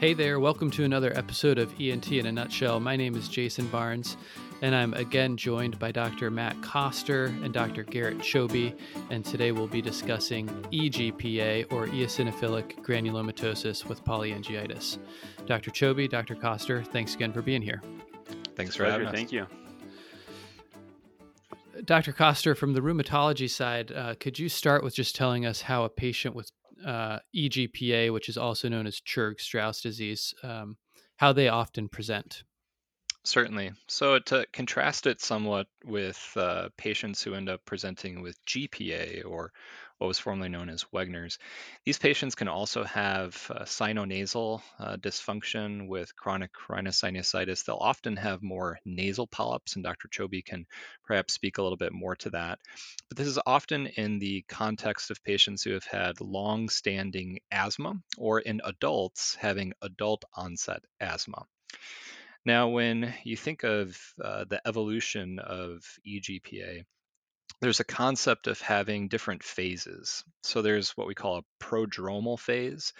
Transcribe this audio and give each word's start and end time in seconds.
Hey 0.00 0.14
there, 0.14 0.38
welcome 0.38 0.70
to 0.70 0.84
another 0.84 1.12
episode 1.18 1.58
of 1.58 1.74
ENT 1.80 2.12
in 2.12 2.26
a 2.26 2.30
Nutshell. 2.30 2.78
My 2.78 2.94
name 2.94 3.16
is 3.16 3.28
Jason 3.28 3.66
Barnes, 3.66 4.16
and 4.62 4.72
I'm 4.72 4.94
again 4.94 5.36
joined 5.36 5.76
by 5.80 5.90
Dr. 5.90 6.30
Matt 6.30 6.62
Koster 6.62 7.24
and 7.42 7.52
Dr. 7.52 7.82
Garrett 7.82 8.18
Choby, 8.18 8.78
and 9.10 9.24
today 9.24 9.50
we'll 9.50 9.66
be 9.66 9.82
discussing 9.82 10.46
EGPA 10.70 11.72
or 11.72 11.88
eosinophilic 11.88 12.80
granulomatosis 12.84 13.86
with 13.86 14.04
polyangiitis. 14.04 14.98
Dr. 15.46 15.72
Choby, 15.72 16.08
Dr. 16.08 16.36
Koster, 16.36 16.84
thanks 16.84 17.16
again 17.16 17.32
for 17.32 17.42
being 17.42 17.60
here. 17.60 17.82
Thanks 18.54 18.76
for 18.76 18.84
having 18.84 19.08
us. 19.08 19.12
Thank 19.12 19.32
you. 19.32 19.48
Dr. 21.84 22.12
Koster, 22.12 22.54
from 22.54 22.72
the 22.72 22.80
rheumatology 22.80 23.50
side, 23.50 23.90
uh, 23.90 24.14
could 24.20 24.38
you 24.38 24.48
start 24.48 24.84
with 24.84 24.94
just 24.94 25.16
telling 25.16 25.44
us 25.44 25.62
how 25.62 25.82
a 25.82 25.88
patient 25.88 26.36
with 26.36 26.52
uh, 26.84 27.18
EGPA, 27.34 28.12
which 28.12 28.28
is 28.28 28.36
also 28.36 28.68
known 28.68 28.86
as 28.86 29.00
Churg 29.00 29.40
Strauss 29.40 29.80
disease, 29.80 30.34
um, 30.42 30.76
how 31.16 31.32
they 31.32 31.48
often 31.48 31.88
present. 31.88 32.44
Certainly. 33.24 33.72
So, 33.88 34.18
to 34.18 34.46
contrast 34.52 35.06
it 35.06 35.20
somewhat 35.20 35.66
with 35.84 36.32
uh, 36.36 36.68
patients 36.76 37.22
who 37.22 37.34
end 37.34 37.48
up 37.48 37.64
presenting 37.64 38.22
with 38.22 38.42
GPA 38.46 39.24
or 39.26 39.52
what 39.98 40.06
was 40.06 40.18
formerly 40.18 40.48
known 40.48 40.68
as 40.68 40.84
Wegener's. 40.92 41.38
These 41.84 41.98
patients 41.98 42.34
can 42.34 42.48
also 42.48 42.84
have 42.84 43.50
uh, 43.50 43.64
sinonasal 43.64 44.62
uh, 44.78 44.96
dysfunction 44.96 45.88
with 45.88 46.14
chronic 46.16 46.52
rhinosinusitis. 46.68 47.64
They'll 47.64 47.76
often 47.76 48.16
have 48.16 48.42
more 48.42 48.78
nasal 48.84 49.26
polyps, 49.26 49.74
and 49.74 49.84
Dr. 49.84 50.08
Choby 50.08 50.44
can 50.44 50.66
perhaps 51.04 51.34
speak 51.34 51.58
a 51.58 51.62
little 51.62 51.76
bit 51.76 51.92
more 51.92 52.16
to 52.16 52.30
that. 52.30 52.60
But 53.08 53.18
this 53.18 53.26
is 53.26 53.38
often 53.44 53.88
in 53.88 54.18
the 54.18 54.44
context 54.48 55.10
of 55.10 55.22
patients 55.24 55.62
who 55.62 55.72
have 55.72 55.84
had 55.84 56.20
long 56.20 56.68
standing 56.68 57.40
asthma 57.50 57.94
or 58.16 58.40
in 58.40 58.60
adults 58.64 59.34
having 59.34 59.72
adult 59.82 60.24
onset 60.34 60.82
asthma. 61.00 61.44
Now, 62.44 62.68
when 62.68 63.12
you 63.24 63.36
think 63.36 63.64
of 63.64 63.98
uh, 64.22 64.44
the 64.44 64.60
evolution 64.66 65.38
of 65.38 65.84
eGPA, 66.06 66.84
there's 67.60 67.80
a 67.80 67.84
concept 67.84 68.46
of 68.46 68.60
having 68.60 69.08
different 69.08 69.42
phases. 69.42 70.24
So 70.42 70.62
there's 70.62 70.90
what 70.96 71.06
we 71.06 71.14
call 71.14 71.38
a 71.38 71.64
prodromal 71.64 72.38
phase, 72.38 72.92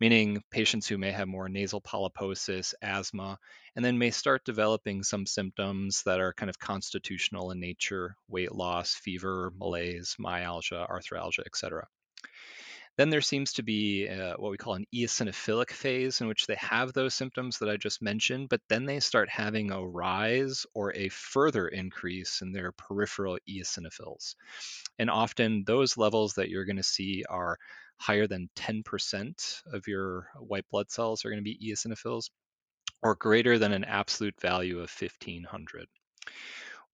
meaning 0.00 0.42
patients 0.50 0.86
who 0.86 0.98
may 0.98 1.10
have 1.10 1.28
more 1.28 1.48
nasal 1.48 1.80
polyposis, 1.80 2.74
asthma, 2.82 3.38
and 3.74 3.84
then 3.84 3.98
may 3.98 4.10
start 4.10 4.44
developing 4.44 5.02
some 5.02 5.26
symptoms 5.26 6.02
that 6.04 6.20
are 6.20 6.32
kind 6.32 6.50
of 6.50 6.58
constitutional 6.58 7.50
in 7.50 7.60
nature 7.60 8.16
weight 8.28 8.52
loss, 8.52 8.94
fever, 8.94 9.52
malaise, 9.56 10.14
myalgia, 10.18 10.86
arthralgia, 10.88 11.44
etc. 11.46 11.86
Then 12.96 13.10
there 13.10 13.20
seems 13.20 13.52
to 13.54 13.62
be 13.62 14.08
uh, 14.08 14.36
what 14.38 14.50
we 14.50 14.56
call 14.56 14.74
an 14.74 14.86
eosinophilic 14.94 15.70
phase 15.70 16.20
in 16.20 16.28
which 16.28 16.46
they 16.46 16.54
have 16.54 16.92
those 16.92 17.14
symptoms 17.14 17.58
that 17.58 17.68
I 17.68 17.76
just 17.76 18.00
mentioned, 18.00 18.48
but 18.48 18.62
then 18.68 18.86
they 18.86 19.00
start 19.00 19.28
having 19.28 19.70
a 19.70 19.86
rise 19.86 20.64
or 20.72 20.94
a 20.94 21.10
further 21.10 21.68
increase 21.68 22.40
in 22.40 22.52
their 22.52 22.72
peripheral 22.72 23.38
eosinophils. 23.48 24.34
And 24.98 25.10
often 25.10 25.64
those 25.66 25.98
levels 25.98 26.34
that 26.34 26.48
you're 26.48 26.64
going 26.64 26.76
to 26.76 26.82
see 26.82 27.24
are 27.28 27.58
higher 27.98 28.26
than 28.26 28.48
10% 28.56 29.62
of 29.72 29.86
your 29.86 30.28
white 30.38 30.68
blood 30.70 30.90
cells 30.90 31.24
are 31.24 31.30
going 31.30 31.42
to 31.42 31.50
be 31.50 31.70
eosinophils 31.70 32.30
or 33.02 33.14
greater 33.14 33.58
than 33.58 33.72
an 33.72 33.84
absolute 33.84 34.40
value 34.40 34.76
of 34.76 34.90
1500 34.90 35.86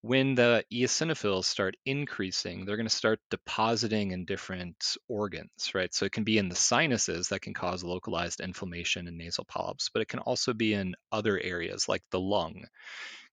when 0.03 0.35
the 0.35 0.65
eosinophils 0.73 1.45
start 1.45 1.77
increasing, 1.87 2.65
they're 2.65 2.77
going 2.77 2.89
to 2.89 2.95
start 2.95 3.21
depositing 3.31 4.11
in 4.11 4.25
different 4.25 4.97
organs, 5.09 5.71
right? 5.75 5.95
So 5.95 6.05
it 6.05 6.11
can 6.11 6.25
be 6.25 6.39
in 6.39 6.49
the 6.49 6.57
sinuses 6.57 7.29
that 7.29 7.43
can 7.43 7.55
cause 7.55 7.85
localized 7.85 8.41
inflammation 8.41 9.07
and 9.07 9.17
nasal 9.17 9.45
polyps, 9.45 9.91
but 9.95 10.03
it 10.03 10.09
can 10.09 10.19
also 10.19 10.55
be 10.55 10.75
in 10.75 10.97
other 11.13 11.39
areas 11.39 11.89
like 11.89 12.03
the 12.11 12.19
lung, 12.19 12.65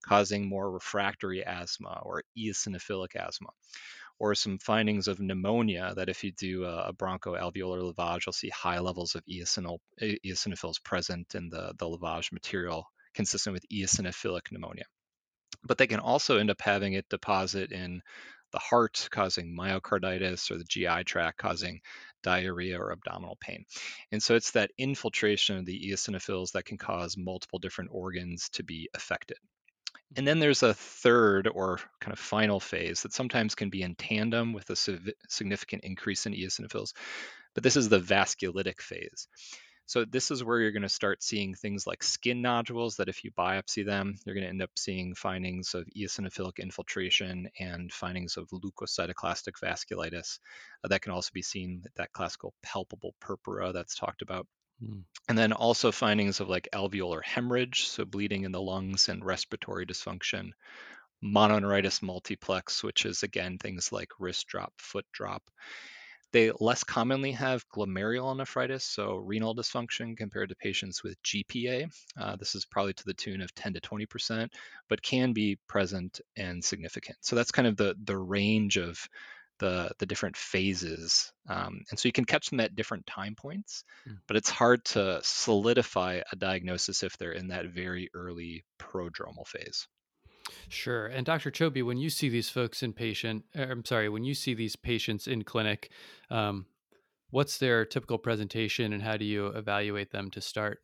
causing 0.06 0.48
more 0.48 0.70
refractory 0.70 1.44
asthma 1.44 2.02
or 2.02 2.22
eosinophilic 2.38 3.16
asthma. 3.16 3.48
Or 4.20 4.36
some 4.36 4.58
findings 4.58 5.08
of 5.08 5.18
pneumonia 5.18 5.94
that 5.96 6.08
if 6.08 6.22
you 6.22 6.30
do 6.30 6.64
a 6.66 6.92
bronchoalveolar 6.92 7.92
lavage, 7.92 8.26
you'll 8.26 8.32
see 8.32 8.50
high 8.50 8.78
levels 8.78 9.16
of 9.16 9.24
eosinophils 9.26 10.84
present 10.84 11.34
in 11.34 11.48
the, 11.48 11.74
the 11.78 11.86
lavage 11.86 12.30
material 12.30 12.86
consistent 13.12 13.54
with 13.54 13.68
eosinophilic 13.70 14.52
pneumonia 14.52 14.84
but 15.64 15.78
they 15.78 15.86
can 15.86 16.00
also 16.00 16.38
end 16.38 16.50
up 16.50 16.60
having 16.60 16.94
it 16.94 17.08
deposit 17.08 17.72
in 17.72 18.02
the 18.52 18.58
heart, 18.58 19.08
causing 19.10 19.56
myocarditis, 19.56 20.50
or 20.50 20.58
the 20.58 20.64
GI 20.64 21.04
tract, 21.04 21.38
causing 21.38 21.80
diarrhea 22.22 22.78
or 22.78 22.92
abdominal 22.92 23.38
pain. 23.40 23.64
And 24.12 24.22
so 24.22 24.34
it's 24.34 24.50
that 24.52 24.72
infiltration 24.76 25.56
of 25.56 25.66
the 25.66 25.90
eosinophils 25.90 26.52
that 26.52 26.64
can 26.64 26.76
cause 26.76 27.16
multiple 27.16 27.58
different 27.58 27.90
organs 27.92 28.48
to 28.50 28.62
be 28.62 28.90
affected. 28.94 29.38
And 30.16 30.26
then 30.26 30.40
there's 30.40 30.64
a 30.64 30.74
third 30.74 31.46
or 31.46 31.78
kind 32.00 32.12
of 32.12 32.18
final 32.18 32.58
phase 32.58 33.02
that 33.02 33.12
sometimes 33.12 33.54
can 33.54 33.70
be 33.70 33.82
in 33.82 33.94
tandem 33.94 34.52
with 34.52 34.68
a 34.70 34.76
significant 35.28 35.84
increase 35.84 36.26
in 36.26 36.32
eosinophils, 36.32 36.92
but 37.54 37.62
this 37.62 37.76
is 37.76 37.88
the 37.88 38.00
vasculitic 38.00 38.80
phase. 38.80 39.28
So 39.90 40.04
this 40.04 40.30
is 40.30 40.44
where 40.44 40.60
you're 40.60 40.70
going 40.70 40.82
to 40.82 40.88
start 40.88 41.20
seeing 41.20 41.56
things 41.56 41.84
like 41.84 42.04
skin 42.04 42.40
nodules 42.40 42.98
that 42.98 43.08
if 43.08 43.24
you 43.24 43.32
biopsy 43.32 43.84
them, 43.84 44.14
you're 44.24 44.36
going 44.36 44.44
to 44.44 44.48
end 44.48 44.62
up 44.62 44.70
seeing 44.76 45.16
findings 45.16 45.74
of 45.74 45.84
eosinophilic 45.98 46.60
infiltration 46.60 47.48
and 47.58 47.92
findings 47.92 48.36
of 48.36 48.48
leukocytoclastic 48.50 49.54
vasculitis. 49.60 50.38
Uh, 50.84 50.88
that 50.90 51.02
can 51.02 51.10
also 51.10 51.30
be 51.34 51.42
seen 51.42 51.82
that 51.96 52.12
classical 52.12 52.54
palpable 52.62 53.16
purpura 53.18 53.72
that's 53.72 53.96
talked 53.96 54.22
about. 54.22 54.46
Mm. 54.80 55.02
And 55.28 55.36
then 55.36 55.52
also 55.52 55.90
findings 55.90 56.38
of 56.38 56.48
like 56.48 56.68
alveolar 56.72 57.24
hemorrhage, 57.24 57.88
so 57.88 58.04
bleeding 58.04 58.44
in 58.44 58.52
the 58.52 58.62
lungs 58.62 59.08
and 59.08 59.24
respiratory 59.24 59.86
dysfunction. 59.86 60.52
Mononeuritis 61.20 62.00
multiplex, 62.00 62.84
which 62.84 63.04
is 63.06 63.24
again 63.24 63.58
things 63.58 63.90
like 63.90 64.10
wrist 64.20 64.46
drop, 64.46 64.72
foot 64.78 65.06
drop. 65.12 65.42
They 66.32 66.52
less 66.60 66.84
commonly 66.84 67.32
have 67.32 67.68
glomerulonephritis, 67.68 68.82
so 68.82 69.16
renal 69.16 69.54
dysfunction, 69.54 70.16
compared 70.16 70.50
to 70.50 70.54
patients 70.54 71.02
with 71.02 71.20
GPA. 71.22 71.90
Uh, 72.16 72.36
this 72.36 72.54
is 72.54 72.64
probably 72.64 72.92
to 72.94 73.04
the 73.04 73.14
tune 73.14 73.40
of 73.40 73.54
10 73.54 73.74
to 73.74 73.80
20%, 73.80 74.48
but 74.88 75.02
can 75.02 75.32
be 75.32 75.58
present 75.66 76.20
and 76.36 76.64
significant. 76.64 77.18
So 77.20 77.36
that's 77.36 77.52
kind 77.52 77.66
of 77.66 77.76
the, 77.76 77.96
the 78.04 78.16
range 78.16 78.76
of 78.76 79.08
the, 79.58 79.90
the 79.98 80.06
different 80.06 80.36
phases. 80.36 81.32
Um, 81.48 81.82
and 81.90 81.98
so 81.98 82.08
you 82.08 82.12
can 82.12 82.24
catch 82.24 82.50
them 82.50 82.60
at 82.60 82.74
different 82.74 83.06
time 83.06 83.34
points, 83.34 83.84
mm. 84.08 84.16
but 84.26 84.36
it's 84.36 84.50
hard 84.50 84.84
to 84.86 85.20
solidify 85.22 86.22
a 86.32 86.36
diagnosis 86.36 87.02
if 87.02 87.16
they're 87.18 87.32
in 87.32 87.48
that 87.48 87.66
very 87.66 88.10
early 88.14 88.64
prodromal 88.78 89.46
phase. 89.46 89.86
Sure. 90.68 91.06
And 91.06 91.26
Dr. 91.26 91.50
Choby, 91.50 91.84
when 91.84 91.98
you 91.98 92.10
see 92.10 92.28
these 92.28 92.48
folks 92.48 92.82
in 92.82 92.92
patient, 92.92 93.44
er, 93.56 93.68
I'm 93.70 93.84
sorry, 93.84 94.08
when 94.08 94.24
you 94.24 94.34
see 94.34 94.54
these 94.54 94.76
patients 94.76 95.26
in 95.26 95.44
clinic, 95.44 95.90
um, 96.30 96.66
what's 97.30 97.58
their 97.58 97.84
typical 97.84 98.18
presentation 98.18 98.92
and 98.92 99.02
how 99.02 99.16
do 99.16 99.24
you 99.24 99.46
evaluate 99.48 100.10
them 100.10 100.30
to 100.30 100.40
start? 100.40 100.80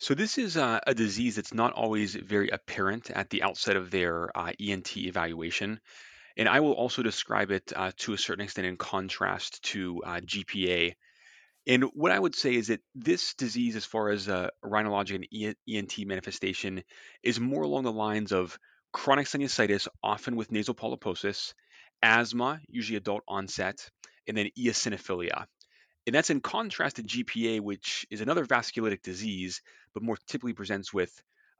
So 0.00 0.14
this 0.14 0.38
is 0.38 0.56
uh, 0.56 0.78
a 0.86 0.94
disease 0.94 1.36
that's 1.36 1.52
not 1.52 1.72
always 1.72 2.14
very 2.14 2.50
apparent 2.50 3.10
at 3.10 3.30
the 3.30 3.42
outset 3.42 3.76
of 3.76 3.90
their 3.90 4.36
uh, 4.36 4.52
ENT 4.60 4.96
evaluation. 4.96 5.80
And 6.36 6.48
I 6.48 6.60
will 6.60 6.72
also 6.72 7.02
describe 7.02 7.50
it 7.50 7.72
uh, 7.74 7.90
to 7.98 8.12
a 8.12 8.18
certain 8.18 8.44
extent 8.44 8.68
in 8.68 8.76
contrast 8.76 9.60
to 9.64 10.00
uh, 10.04 10.20
GPA 10.20 10.94
and 11.68 11.84
what 11.92 12.12
I 12.12 12.18
would 12.18 12.34
say 12.34 12.54
is 12.54 12.68
that 12.68 12.80
this 12.94 13.34
disease, 13.34 13.76
as 13.76 13.84
far 13.84 14.08
as 14.08 14.26
uh, 14.26 14.48
rhinologic 14.64 15.16
and 15.16 15.54
ENT 15.68 16.06
manifestation, 16.06 16.82
is 17.22 17.38
more 17.38 17.62
along 17.62 17.84
the 17.84 17.92
lines 17.92 18.32
of 18.32 18.58
chronic 18.90 19.26
sinusitis, 19.26 19.86
often 20.02 20.34
with 20.34 20.50
nasal 20.50 20.74
polyposis, 20.74 21.52
asthma, 22.02 22.60
usually 22.68 22.96
adult 22.96 23.22
onset, 23.28 23.90
and 24.26 24.34
then 24.34 24.48
eosinophilia. 24.58 25.44
And 26.06 26.14
that's 26.14 26.30
in 26.30 26.40
contrast 26.40 26.96
to 26.96 27.02
GPA, 27.02 27.60
which 27.60 28.06
is 28.10 28.22
another 28.22 28.46
vasculitic 28.46 29.02
disease, 29.02 29.60
but 29.92 30.02
more 30.02 30.16
typically 30.26 30.54
presents 30.54 30.90
with 30.94 31.12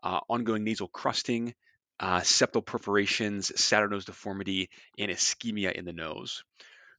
uh, 0.03 0.21
ongoing 0.31 0.65
nasal 0.65 0.89
crusting, 0.89 1.55
uh, 2.01 2.21
septal 2.21 2.65
perforations, 2.65 3.53
saddle 3.61 3.91
nose 3.91 4.07
deformity, 4.07 4.71
and 4.99 5.11
ischemia 5.11 5.73
in 5.73 5.85
the 5.85 5.93
nose. 5.93 6.45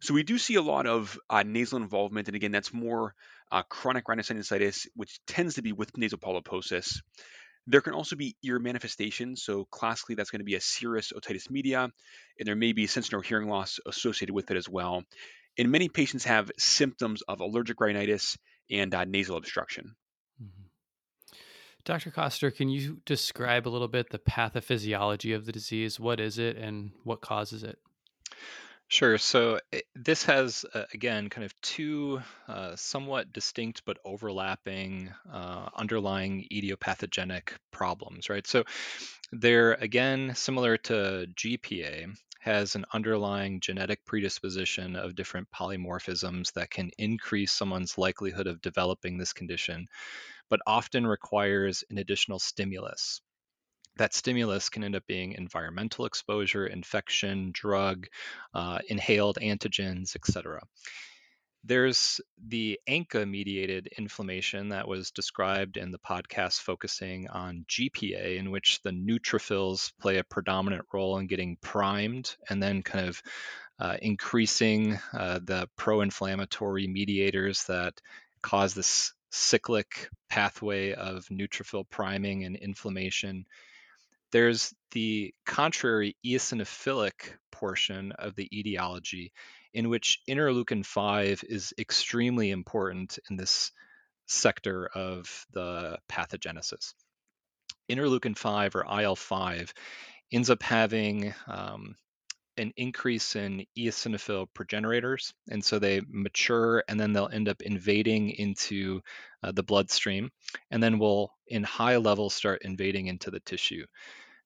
So 0.02 0.14
we 0.14 0.24
do 0.24 0.38
see 0.38 0.56
a 0.56 0.62
lot 0.62 0.88
of 0.88 1.20
uh, 1.30 1.44
nasal 1.44 1.78
involvement, 1.78 2.28
and 2.28 2.36
again, 2.36 2.52
that's 2.52 2.74
more 2.74 3.14
uh, 3.52 3.64
chronic 3.64 4.06
rhinosinusitis, 4.06 4.88
which 4.96 5.20
tends 5.28 5.56
to 5.56 5.62
be 5.62 5.74
with 5.74 5.98
nasal 5.98 6.18
polyposis. 6.18 7.02
There 7.68 7.82
can 7.82 7.94
also 7.94 8.16
be 8.16 8.36
ear 8.44 8.60
manifestations. 8.60 9.44
So 9.44 9.66
classically, 9.66 10.16
that's 10.16 10.32
going 10.32 10.40
to 10.40 10.46
be 10.46 10.56
a 10.56 10.62
serous 10.62 11.12
otitis 11.12 11.50
media, 11.50 11.84
and 12.40 12.48
there 12.48 12.56
may 12.56 12.74
be 12.74 12.88
sensorineural 12.88 13.26
hearing 13.26 13.50
loss 13.50 13.80
associated 13.86 14.34
with 14.34 14.50
it 14.52 14.58
as 14.58 14.70
well. 14.70 15.04
And 15.58 15.72
many 15.72 15.90
patients 15.90 16.24
have 16.24 16.50
symptoms 16.58 17.22
of 17.24 17.42
allergic 17.42 17.82
rhinitis 17.82 18.38
and 18.72 18.96
uh, 18.96 19.04
nasal 19.04 19.36
obstruction. 19.36 19.96
Mm-hmm. 20.42 21.36
Dr. 21.84 22.12
Koster, 22.12 22.52
can 22.52 22.70
you 22.70 23.02
describe 23.06 23.68
a 23.68 23.70
little 23.70 23.88
bit 23.88 24.12
the 24.12 24.20
pathophysiology 24.20 25.36
of 25.36 25.46
the 25.46 25.52
disease? 25.52 26.00
What 26.00 26.20
is 26.20 26.38
it 26.38 26.56
and 26.56 26.92
what 27.04 27.20
causes 27.20 27.64
it? 27.64 27.80
Sure. 28.90 29.18
So 29.18 29.60
eh, 29.72 29.82
this 29.96 30.24
has, 30.26 30.66
uh, 30.74 30.84
again, 30.94 31.30
kind 31.30 31.46
of 31.46 31.54
two 31.62 32.22
uh, 32.48 32.76
somewhat 32.76 33.32
distinct 33.32 33.84
but 33.86 34.00
overlapping 34.04 35.14
uh, 35.32 35.70
underlying 35.76 36.46
idiopathogenic 36.52 37.52
problems, 37.72 38.30
right? 38.30 38.46
So 38.46 38.64
they're, 39.32 39.74
again, 39.74 40.34
similar 40.36 40.78
to 40.78 41.28
GPA, 41.36 42.08
has 42.42 42.76
an 42.76 42.86
underlying 42.94 43.60
genetic 43.62 44.06
predisposition 44.06 44.96
of 44.96 45.16
different 45.16 45.50
polymorphisms 45.52 46.54
that 46.54 46.72
can 46.72 46.92
increase 46.98 47.52
someone's 47.52 47.98
likelihood 47.98 48.48
of 48.48 48.62
developing 48.62 49.18
this 49.18 49.34
condition, 49.34 49.88
but 50.50 50.62
often 50.68 51.08
requires 51.08 51.84
an 51.90 51.98
additional 52.00 52.40
stimulus 52.40 53.22
that 54.00 54.14
stimulus 54.14 54.70
can 54.70 54.84
end 54.84 54.96
up 54.96 55.06
being 55.08 55.34
environmental 55.34 56.06
exposure, 56.06 56.66
infection, 56.66 57.52
drug, 57.54 58.08
uh, 58.54 58.80
inhaled 58.88 59.38
antigens, 59.42 60.16
etc. 60.16 60.62
There's 61.66 62.22
the 62.48 62.80
ANCA 62.88 63.30
mediated 63.30 63.90
inflammation 63.98 64.70
that 64.70 64.88
was 64.88 65.12
described 65.12 65.76
in 65.76 65.92
the 65.92 66.00
podcast 66.00 66.62
focusing 66.62 67.28
on 67.28 67.66
GPA, 67.68 68.38
in 68.38 68.52
which 68.52 68.82
the 68.84 68.92
neutrophils 68.92 69.92
play 70.00 70.18
a 70.18 70.24
predominant 70.24 70.86
role 70.94 71.18
in 71.18 71.28
getting 71.28 71.58
primed 71.58 72.38
and 72.50 72.64
then 72.64 72.82
kind 72.82 73.10
of 73.10 73.22
uh, 73.80 73.98
increasing 74.02 74.98
uh, 75.14 75.40
the 75.44 75.68
pro 75.76 76.00
inflammatory 76.00 76.88
mediators 76.88 77.66
that 77.66 78.00
cause 78.42 78.74
this 78.74 79.14
cyclic 79.30 80.10
pathway 80.30 80.94
of 80.94 81.26
neutrophil 81.26 81.84
priming 81.90 82.46
and 82.46 82.56
inflammation 82.56 83.46
there's 84.32 84.74
the 84.92 85.34
contrary 85.46 86.16
eosinophilic 86.26 87.34
portion 87.52 88.12
of 88.14 88.36
the 88.36 88.48
etiology, 88.58 89.32
in 89.74 89.90
which 89.90 90.20
interleukin 90.28 90.86
5 90.86 91.44
is 91.48 91.74
extremely 91.78 92.52
important 92.52 93.20
in 93.30 93.38
this 93.38 93.72
sector 94.28 94.88
of 94.88 95.46
the 95.52 95.98
pathogenesis. 96.10 96.94
Interleukin 97.90 98.38
5 98.38 98.76
or 98.76 99.02
IL 99.02 99.16
5 99.16 99.74
ends 100.32 100.50
up 100.50 100.62
having 100.62 101.34
um, 101.48 101.96
an 102.60 102.74
increase 102.78 103.36
in 103.36 103.66
eosinophil 103.78 104.48
progenitors, 104.54 105.34
and 105.50 105.64
so 105.64 105.80
they 105.80 106.02
mature 106.08 106.84
and 106.88 107.00
then 107.00 107.14
they'll 107.14 107.30
end 107.32 107.50
up 107.50 107.62
invading 107.62 108.30
into 108.32 109.02
uh, 109.44 109.52
the 109.52 109.64
bloodstream, 109.64 110.30
and 110.70 110.84
then 110.84 111.00
will, 111.00 111.32
in 111.48 111.64
high 111.64 111.98
levels, 111.98 112.34
start 112.34 112.62
invading 112.64 113.08
into 113.08 113.32
the 113.32 113.40
tissue. 113.40 113.86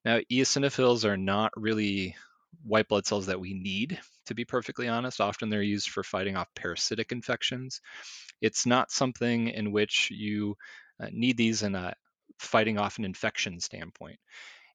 Now, 0.04 0.20
eosinophils 0.30 1.04
are 1.04 1.16
not 1.16 1.52
really 1.56 2.14
white 2.62 2.88
blood 2.88 3.06
cells 3.06 3.26
that 3.26 3.40
we 3.40 3.54
need, 3.54 3.98
to 4.26 4.34
be 4.34 4.44
perfectly 4.44 4.88
honest. 4.88 5.20
Often 5.20 5.50
they're 5.50 5.62
used 5.62 5.90
for 5.90 6.02
fighting 6.02 6.36
off 6.36 6.54
parasitic 6.54 7.12
infections. 7.12 7.80
It's 8.40 8.64
not 8.64 8.92
something 8.92 9.48
in 9.48 9.72
which 9.72 10.10
you 10.10 10.56
uh, 11.02 11.08
need 11.12 11.36
these 11.36 11.62
in 11.62 11.74
a 11.74 11.94
fighting 12.38 12.78
off 12.78 12.98
an 12.98 13.04
infection 13.04 13.60
standpoint. 13.60 14.18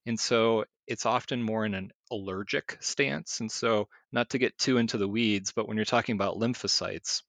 And 0.06 0.20
so 0.20 0.66
it's 0.88 1.06
often 1.06 1.44
more 1.44 1.66
in 1.66 1.74
an 1.76 1.92
allergic 2.12 2.78
stance. 2.80 3.40
And 3.40 3.52
so, 3.52 3.88
not 4.12 4.32
to 4.32 4.40
get 4.40 4.58
too 4.58 4.78
into 4.78 4.98
the 4.98 5.08
weeds, 5.08 5.52
but 5.52 5.68
when 5.68 5.78
you're 5.78 5.86
talking 5.86 6.16
about 6.16 6.38
lymphocytes, 6.38 7.22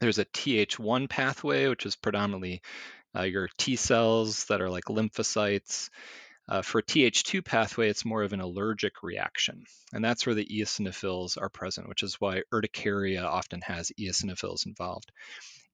there's 0.00 0.18
a 0.18 0.24
Th1 0.24 1.08
pathway, 1.08 1.68
which 1.68 1.86
is 1.86 1.96
predominantly 1.96 2.62
uh, 3.16 3.22
your 3.22 3.48
T 3.58 3.76
cells 3.76 4.44
that 4.46 4.60
are 4.60 4.70
like 4.70 4.84
lymphocytes. 4.84 5.90
Uh, 6.48 6.62
for 6.62 6.80
Th2 6.80 7.44
pathway, 7.44 7.88
it's 7.88 8.04
more 8.04 8.22
of 8.22 8.32
an 8.32 8.40
allergic 8.40 9.02
reaction, 9.02 9.64
and 9.92 10.04
that's 10.04 10.24
where 10.24 10.34
the 10.34 10.46
eosinophils 10.46 11.36
are 11.36 11.48
present, 11.48 11.88
which 11.88 12.04
is 12.04 12.20
why 12.20 12.42
urticaria 12.54 13.24
often 13.24 13.60
has 13.62 13.90
eosinophils 13.98 14.64
involved. 14.64 15.10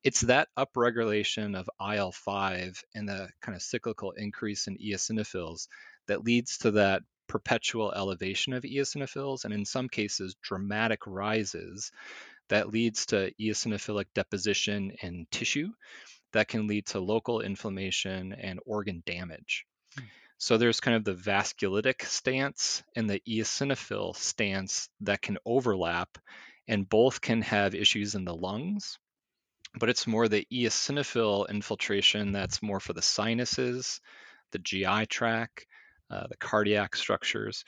It's 0.02 0.23
that 0.23 0.49
upregulation 0.58 1.55
of 1.56 1.69
IL 1.79 2.11
5 2.11 2.84
and 2.94 3.08
the 3.08 3.29
kind 3.43 3.55
of 3.55 3.62
cyclical 3.62 4.12
increase 4.12 4.67
in 4.67 4.79
eosinophils 4.79 5.69
that 6.07 6.25
leads 6.25 6.59
to 6.59 6.73
that 6.73 7.03
perpetual 7.29 7.93
elevation 7.93 8.53
of 8.53 8.63
eosinophils, 8.63 9.45
and 9.45 9.55
in 9.55 9.65
some 9.65 9.89
cases, 9.89 10.37
dramatic 10.43 11.07
rises 11.07 11.91
that 12.49 12.69
leads 12.69 13.07
to 13.07 13.33
eosinophilic 13.41 14.07
deposition 14.15 14.93
in 15.03 15.27
tissue 15.31 15.71
that 16.33 16.49
can 16.49 16.67
lead 16.67 16.87
to 16.87 17.01
local 17.01 17.41
inflammation 17.41 18.33
and 18.33 18.61
organ 18.67 19.03
damage. 19.07 19.65
Hmm. 19.97 20.05
So 20.39 20.59
there's 20.59 20.81
kind 20.81 20.97
of 20.97 21.05
the 21.05 21.15
vasculitic 21.15 22.03
stance 22.03 22.83
and 22.97 23.09
the 23.09 23.21
eosinophil 23.21 24.17
stance 24.17 24.89
that 25.01 25.23
can 25.23 25.39
overlap, 25.47 26.19
and 26.69 26.89
both 26.89 27.21
can 27.21 27.43
have 27.43 27.75
issues 27.75 28.15
in 28.15 28.25
the 28.25 28.35
lungs. 28.35 28.99
But 29.79 29.89
it's 29.89 30.07
more 30.07 30.29
the 30.29 30.47
eosinophil 30.53 31.49
infiltration 31.49 32.33
that's 32.33 32.63
more 32.63 32.81
for 32.81 32.93
the 32.93 33.01
sinuses, 33.01 34.01
the 34.51 34.59
GI 34.59 35.07
tract, 35.07 35.67
uh, 36.12 36.26
the 36.29 36.37
cardiac 36.37 36.94
structures, 36.94 37.64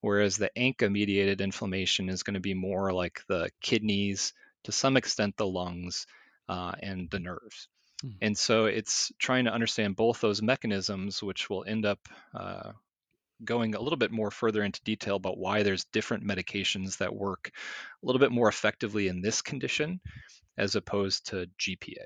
whereas 0.00 0.36
the 0.36 0.50
ANCA 0.56 0.90
mediated 0.90 1.40
inflammation 1.40 2.08
is 2.08 2.22
going 2.22 2.34
to 2.34 2.40
be 2.40 2.54
more 2.54 2.92
like 2.92 3.22
the 3.28 3.50
kidneys, 3.62 4.32
to 4.64 4.72
some 4.72 4.96
extent 4.96 5.36
the 5.36 5.46
lungs, 5.46 6.06
uh, 6.48 6.72
and 6.82 7.10
the 7.10 7.18
nerves. 7.18 7.68
Mm-hmm. 8.04 8.18
And 8.20 8.38
so 8.38 8.66
it's 8.66 9.10
trying 9.18 9.46
to 9.46 9.52
understand 9.52 9.96
both 9.96 10.20
those 10.20 10.42
mechanisms, 10.42 11.22
which 11.22 11.48
will 11.48 11.64
end 11.66 11.86
up 11.86 12.00
uh, 12.34 12.72
going 13.44 13.74
a 13.74 13.80
little 13.80 13.96
bit 13.96 14.10
more 14.10 14.30
further 14.30 14.62
into 14.62 14.82
detail 14.84 15.16
about 15.16 15.38
why 15.38 15.62
there's 15.62 15.84
different 15.86 16.24
medications 16.24 16.98
that 16.98 17.14
work 17.14 17.50
a 18.02 18.06
little 18.06 18.20
bit 18.20 18.32
more 18.32 18.48
effectively 18.48 19.08
in 19.08 19.22
this 19.22 19.42
condition 19.42 20.00
as 20.58 20.76
opposed 20.76 21.26
to 21.28 21.48
GPA. 21.58 22.04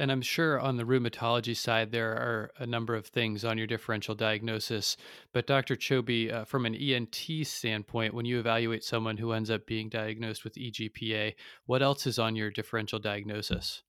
And 0.00 0.10
I'm 0.10 0.22
sure 0.22 0.58
on 0.58 0.78
the 0.78 0.84
rheumatology 0.84 1.54
side, 1.54 1.92
there 1.92 2.12
are 2.12 2.50
a 2.58 2.64
number 2.64 2.94
of 2.94 3.06
things 3.06 3.44
on 3.44 3.58
your 3.58 3.66
differential 3.66 4.14
diagnosis. 4.14 4.96
But 5.34 5.46
Dr. 5.46 5.76
Choby, 5.76 6.32
uh, 6.32 6.46
from 6.46 6.64
an 6.64 6.74
ENT 6.74 7.14
standpoint, 7.42 8.14
when 8.14 8.24
you 8.24 8.38
evaluate 8.38 8.82
someone 8.82 9.18
who 9.18 9.32
ends 9.32 9.50
up 9.50 9.66
being 9.66 9.90
diagnosed 9.90 10.42
with 10.42 10.54
EGPA, 10.54 11.34
what 11.66 11.82
else 11.82 12.06
is 12.06 12.18
on 12.18 12.34
your 12.34 12.50
differential 12.50 12.98
diagnosis? 12.98 13.82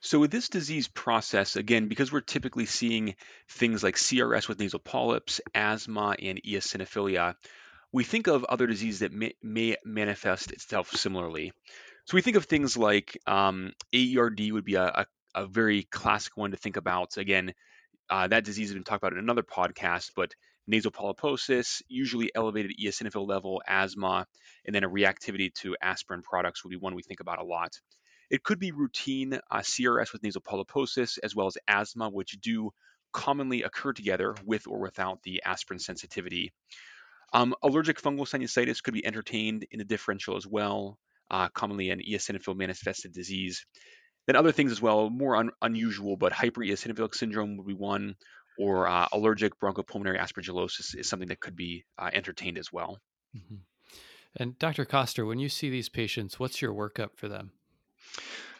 So 0.00 0.18
with 0.18 0.30
this 0.30 0.50
disease 0.50 0.88
process, 0.88 1.56
again, 1.56 1.88
because 1.88 2.12
we're 2.12 2.20
typically 2.20 2.66
seeing 2.66 3.14
things 3.48 3.82
like 3.82 3.96
CRS 3.96 4.46
with 4.46 4.60
nasal 4.60 4.78
polyps, 4.78 5.40
asthma, 5.54 6.16
and 6.20 6.42
eosinophilia, 6.42 7.34
we 7.92 8.04
think 8.04 8.26
of 8.26 8.44
other 8.44 8.66
diseases 8.66 9.00
that 9.00 9.14
may, 9.14 9.32
may 9.42 9.76
manifest 9.86 10.52
itself 10.52 10.90
similarly. 10.90 11.54
So 12.06 12.16
we 12.16 12.20
think 12.20 12.36
of 12.36 12.44
things 12.44 12.76
like 12.76 13.18
um, 13.26 13.72
AERD 13.94 14.52
would 14.52 14.64
be 14.64 14.74
a, 14.74 14.84
a, 14.84 15.06
a, 15.34 15.46
very 15.46 15.84
classic 15.84 16.36
one 16.36 16.50
to 16.50 16.56
think 16.58 16.76
about. 16.76 17.16
Again, 17.16 17.54
uh, 18.10 18.28
that 18.28 18.44
disease 18.44 18.68
has 18.68 18.74
been 18.74 18.84
talked 18.84 19.02
about 19.02 19.14
in 19.14 19.18
another 19.18 19.42
podcast, 19.42 20.10
but 20.14 20.34
nasal 20.66 20.90
polyposis, 20.90 21.80
usually 21.88 22.30
elevated 22.34 22.72
eosinophil 22.82 23.26
level, 23.26 23.62
asthma, 23.66 24.26
and 24.66 24.74
then 24.74 24.84
a 24.84 24.88
reactivity 24.88 25.52
to 25.54 25.76
aspirin 25.80 26.20
products 26.20 26.62
would 26.62 26.70
be 26.70 26.76
one 26.76 26.94
we 26.94 27.02
think 27.02 27.20
about 27.20 27.40
a 27.40 27.44
lot. 27.44 27.72
It 28.30 28.42
could 28.42 28.58
be 28.58 28.72
routine 28.72 29.38
uh, 29.50 29.58
CRS 29.58 30.12
with 30.12 30.22
nasal 30.22 30.42
polyposis 30.42 31.18
as 31.22 31.34
well 31.34 31.46
as 31.46 31.56
asthma, 31.66 32.10
which 32.10 32.32
do 32.42 32.70
commonly 33.12 33.62
occur 33.62 33.94
together 33.94 34.34
with 34.44 34.66
or 34.66 34.78
without 34.78 35.22
the 35.22 35.42
aspirin 35.44 35.78
sensitivity. 35.78 36.52
Um, 37.32 37.54
allergic 37.62 38.00
fungal 38.00 38.28
sinusitis 38.28 38.82
could 38.82 38.94
be 38.94 39.06
entertained 39.06 39.66
in 39.70 39.78
the 39.78 39.84
differential 39.84 40.36
as 40.36 40.46
well, 40.46 40.98
uh, 41.30 41.48
commonly 41.48 41.90
an 41.90 42.00
eosinophil 42.00 42.56
manifested 42.56 43.12
disease. 43.12 43.64
Then 44.26 44.36
other 44.36 44.52
things 44.52 44.72
as 44.72 44.80
well, 44.80 45.10
more 45.10 45.36
un- 45.36 45.50
unusual, 45.60 46.16
but 46.16 46.32
hypereosinophilic 46.32 47.14
syndrome 47.14 47.56
would 47.56 47.66
be 47.66 47.74
one, 47.74 48.14
or 48.58 48.88
uh, 48.88 49.08
allergic 49.12 49.58
bronchopulmonary 49.60 50.18
aspergillosis 50.18 50.96
is 50.96 51.08
something 51.08 51.28
that 51.28 51.40
could 51.40 51.56
be 51.56 51.84
uh, 51.98 52.10
entertained 52.12 52.58
as 52.58 52.72
well. 52.72 52.98
Mm-hmm. 53.36 53.56
And 54.36 54.58
Dr. 54.58 54.84
Koster, 54.84 55.26
when 55.26 55.38
you 55.38 55.48
see 55.48 55.70
these 55.70 55.88
patients, 55.88 56.38
what's 56.38 56.60
your 56.60 56.72
workup 56.72 57.16
for 57.16 57.28
them? 57.28 57.52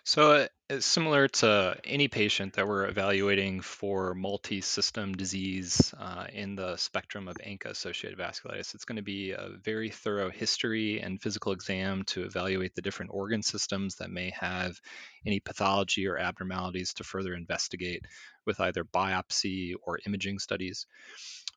So 0.07 0.47
uh, 0.69 0.81
similar 0.81 1.29
to 1.29 1.79
any 1.83 2.09
patient 2.09 2.55
that 2.55 2.69
we're 2.69 2.87
evaluating 2.87 3.63
for 3.63 4.15
multi-system 4.15 5.15
disease 5.15 5.95
uh, 5.99 6.27
in 6.31 6.57
the 6.57 6.77
spectrum 6.77 7.27
of 7.27 7.37
ANCA-associated 7.39 8.19
vasculitis. 8.19 8.75
It's 8.75 8.85
going 8.85 8.97
to 8.97 9.03
be 9.03 9.31
a 9.31 9.49
very 9.63 9.89
thorough 9.89 10.29
history 10.29 11.01
and 11.01 11.23
physical 11.23 11.53
exam 11.53 12.03
to 12.09 12.25
evaluate 12.25 12.75
the 12.75 12.83
different 12.83 13.13
organ 13.15 13.43
systems 13.43 13.95
that 13.95 14.11
may 14.11 14.31
have 14.39 14.79
any 15.25 15.41
pathology 15.41 16.07
or 16.07 16.19
abnormalities 16.19 16.93
to 16.95 17.05
further 17.05 17.33
investigate 17.33 18.03
with 18.45 18.61
either 18.61 18.85
biopsy 18.85 19.73
or 19.83 20.01
imaging 20.07 20.39
studies. 20.39 20.87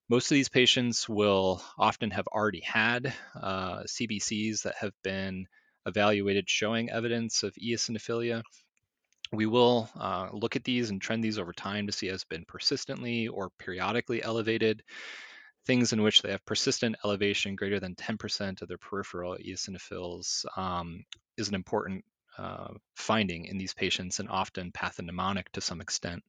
Most 0.08 0.32
of 0.32 0.36
these 0.36 0.48
patients 0.48 1.10
will 1.10 1.62
often 1.78 2.12
have 2.12 2.28
already 2.28 2.62
had 2.62 3.14
uh, 3.36 3.80
CBCs 3.84 4.62
that 4.62 4.76
have 4.76 4.94
been 5.04 5.48
evaluated 5.88 6.50
showing 6.50 6.92
evidence 6.92 7.44
of 7.44 7.56
eosinophilia. 7.56 8.44
We 9.32 9.46
will 9.46 9.90
uh, 10.00 10.30
look 10.32 10.56
at 10.56 10.64
these 10.64 10.90
and 10.90 11.02
trend 11.02 11.24
these 11.24 11.40
over 11.40 11.54
time 11.54 11.88
to 11.88 11.94
see 11.94 12.08
has 12.08 12.24
been 12.24 12.46
persistently 12.48 13.28
or 13.28 13.50
periodically 13.58 14.22
elevated. 14.24 14.84
things 15.66 15.92
in 15.94 16.02
which 16.02 16.22
they 16.22 16.32
have 16.32 16.46
persistent 16.46 16.96
elevation 17.04 17.56
greater 17.56 17.80
than 17.80 17.94
10% 17.96 18.62
of 18.62 18.70
their 18.70 18.78
peripheral 18.78 19.36
eosinophils 19.36 20.46
um, 20.58 21.04
is 21.38 21.50
an 21.50 21.56
important 21.56 22.06
uh, 22.38 22.70
finding 22.96 23.46
in 23.46 23.58
these 23.58 23.74
patients 23.74 24.20
and 24.20 24.30
often 24.30 24.72
pathognomonic 24.72 25.44
to 25.54 25.62
some 25.62 25.82
extent. 25.82 26.24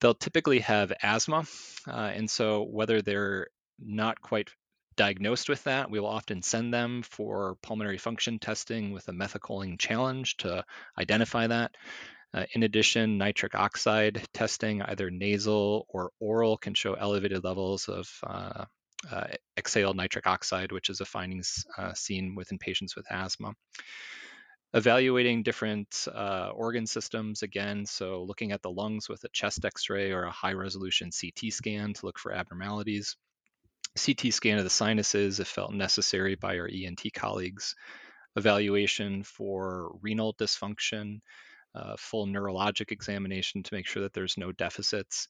They'll 0.00 0.14
typically 0.14 0.60
have 0.60 0.92
asthma, 1.02 1.44
uh, 1.88 2.12
and 2.14 2.30
so 2.30 2.62
whether 2.62 3.02
they're 3.02 3.48
not 3.78 4.20
quite 4.20 4.50
diagnosed 4.96 5.48
with 5.48 5.62
that, 5.64 5.90
we 5.90 6.00
will 6.00 6.08
often 6.08 6.42
send 6.42 6.72
them 6.72 7.02
for 7.02 7.56
pulmonary 7.62 7.98
function 7.98 8.38
testing 8.38 8.92
with 8.92 9.08
a 9.08 9.12
methacholine 9.12 9.78
challenge 9.78 10.36
to 10.38 10.64
identify 10.98 11.46
that. 11.46 11.76
Uh, 12.34 12.44
in 12.52 12.62
addition, 12.64 13.18
nitric 13.18 13.54
oxide 13.54 14.26
testing, 14.34 14.82
either 14.82 15.10
nasal 15.10 15.86
or 15.88 16.10
oral, 16.20 16.56
can 16.56 16.74
show 16.74 16.94
elevated 16.94 17.44
levels 17.44 17.88
of 17.88 18.08
uh, 18.26 18.64
uh, 19.10 19.26
exhaled 19.56 19.96
nitric 19.96 20.26
oxide, 20.26 20.72
which 20.72 20.90
is 20.90 21.00
a 21.00 21.04
finding 21.04 21.42
uh, 21.78 21.92
seen 21.94 22.34
within 22.34 22.58
patients 22.58 22.96
with 22.96 23.06
asthma. 23.10 23.52
Evaluating 24.74 25.42
different 25.42 26.06
uh, 26.12 26.50
organ 26.54 26.86
systems 26.86 27.42
again, 27.42 27.86
so 27.86 28.24
looking 28.24 28.52
at 28.52 28.60
the 28.62 28.70
lungs 28.70 29.08
with 29.08 29.22
a 29.24 29.28
chest 29.28 29.64
x 29.64 29.88
ray 29.88 30.10
or 30.10 30.24
a 30.24 30.30
high 30.30 30.52
resolution 30.52 31.10
CT 31.10 31.52
scan 31.52 31.94
to 31.94 32.04
look 32.04 32.18
for 32.18 32.32
abnormalities. 32.32 33.16
CT 33.96 34.32
scan 34.32 34.58
of 34.58 34.64
the 34.64 34.70
sinuses 34.70 35.40
if 35.40 35.48
felt 35.48 35.72
necessary 35.72 36.34
by 36.34 36.58
our 36.58 36.68
ENT 36.72 37.02
colleagues. 37.14 37.74
Evaluation 38.36 39.22
for 39.22 39.96
renal 40.02 40.34
dysfunction, 40.34 41.20
uh, 41.74 41.94
full 41.98 42.26
neurologic 42.26 42.90
examination 42.90 43.62
to 43.62 43.74
make 43.74 43.86
sure 43.86 44.02
that 44.02 44.12
there's 44.12 44.38
no 44.38 44.52
deficits. 44.52 45.28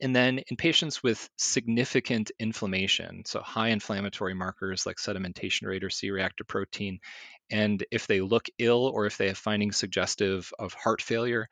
And 0.00 0.14
then 0.14 0.38
in 0.48 0.56
patients 0.56 1.02
with 1.02 1.28
significant 1.36 2.30
inflammation, 2.38 3.22
so 3.24 3.40
high 3.40 3.68
inflammatory 3.68 4.34
markers 4.34 4.86
like 4.86 4.96
sedimentation 4.96 5.66
rate 5.66 5.84
or 5.84 5.90
C 5.90 6.10
reactive 6.10 6.46
protein, 6.46 7.00
and 7.50 7.84
if 7.90 8.06
they 8.06 8.20
look 8.20 8.48
ill 8.58 8.86
or 8.86 9.06
if 9.06 9.16
they 9.16 9.28
have 9.28 9.38
findings 9.38 9.76
suggestive 9.76 10.52
of 10.58 10.72
heart 10.72 11.02
failure, 11.02 11.48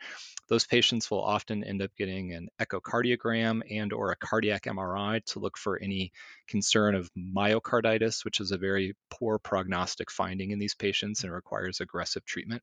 those 0.49 0.67
patients 0.67 1.11
will 1.11 1.23
often 1.23 1.65
end 1.65 1.83
up 1.83 1.91
getting 1.97 2.33
an 2.33 2.49
echocardiogram 2.61 3.63
and 3.71 3.93
or 3.93 4.11
a 4.11 4.17
cardiac 4.17 4.65
MRI 4.65 5.25
to 5.27 5.41
look 5.41 5.59
for 5.59 5.79
any 5.79 6.13
concern 6.49 6.95
of 6.95 7.11
myocarditis, 7.17 8.25
which 8.25 8.41
is 8.41 8.51
a 8.51 8.59
very 8.59 8.95
poor 9.11 9.39
prognostic 9.39 10.11
finding 10.11 10.51
in 10.51 10.59
these 10.59 10.75
patients 10.75 11.23
and 11.25 11.33
requires 11.33 11.81
aggressive 11.81 12.25
treatment. 12.25 12.63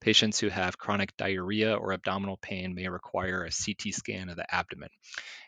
Patients 0.00 0.38
who 0.38 0.48
have 0.48 0.78
chronic 0.78 1.16
diarrhea 1.16 1.74
or 1.74 1.92
abdominal 1.92 2.36
pain 2.36 2.74
may 2.74 2.88
require 2.88 3.44
a 3.44 3.50
CT 3.50 3.92
scan 3.92 4.28
of 4.28 4.36
the 4.36 4.54
abdomen. 4.54 4.90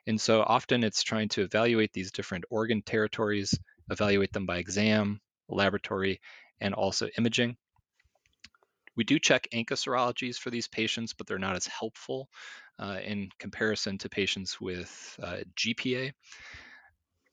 And 0.06 0.20
so 0.20 0.42
often 0.42 0.82
it's 0.82 1.04
trying 1.04 1.28
to 1.30 1.42
evaluate 1.42 1.92
these 1.92 2.10
different 2.10 2.44
organ 2.50 2.82
territories, 2.82 3.56
evaluate 3.90 4.32
them 4.32 4.46
by 4.46 4.58
exam, 4.58 5.20
laboratory, 5.48 6.20
and 6.60 6.74
also 6.74 7.08
imaging. 7.18 7.56
We 8.96 9.04
do 9.04 9.18
check 9.18 9.48
ANCA 9.52 9.72
serologies 9.72 10.36
for 10.36 10.50
these 10.50 10.68
patients, 10.68 11.14
but 11.14 11.26
they're 11.26 11.38
not 11.38 11.56
as 11.56 11.66
helpful 11.66 12.28
uh, 12.78 12.98
in 13.02 13.30
comparison 13.38 13.98
to 13.98 14.08
patients 14.08 14.60
with 14.60 15.18
uh, 15.22 15.38
GPA. 15.56 16.12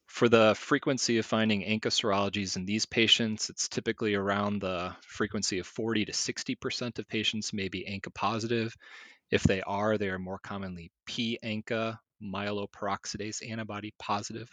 For 0.05 0.29
the 0.29 0.55
frequency 0.55 1.17
of 1.17 1.25
finding 1.25 1.63
ANCA 1.63 1.89
serologies 1.89 2.55
in 2.55 2.65
these 2.65 2.85
patients, 2.85 3.49
it's 3.49 3.67
typically 3.67 4.15
around 4.15 4.61
the 4.61 4.95
frequency 5.01 5.59
of 5.59 5.67
40 5.67 6.05
to 6.05 6.11
60% 6.11 6.99
of 6.99 7.07
patients 7.07 7.53
may 7.53 7.67
be 7.67 7.85
ANCA 7.85 8.13
positive. 8.13 8.75
If 9.29 9.43
they 9.43 9.61
are, 9.61 9.97
they 9.97 10.09
are 10.09 10.19
more 10.19 10.39
commonly 10.39 10.91
P 11.05 11.37
ANCA 11.43 11.99
myeloperoxidase 12.23 13.47
antibody 13.47 13.93
positive 13.99 14.49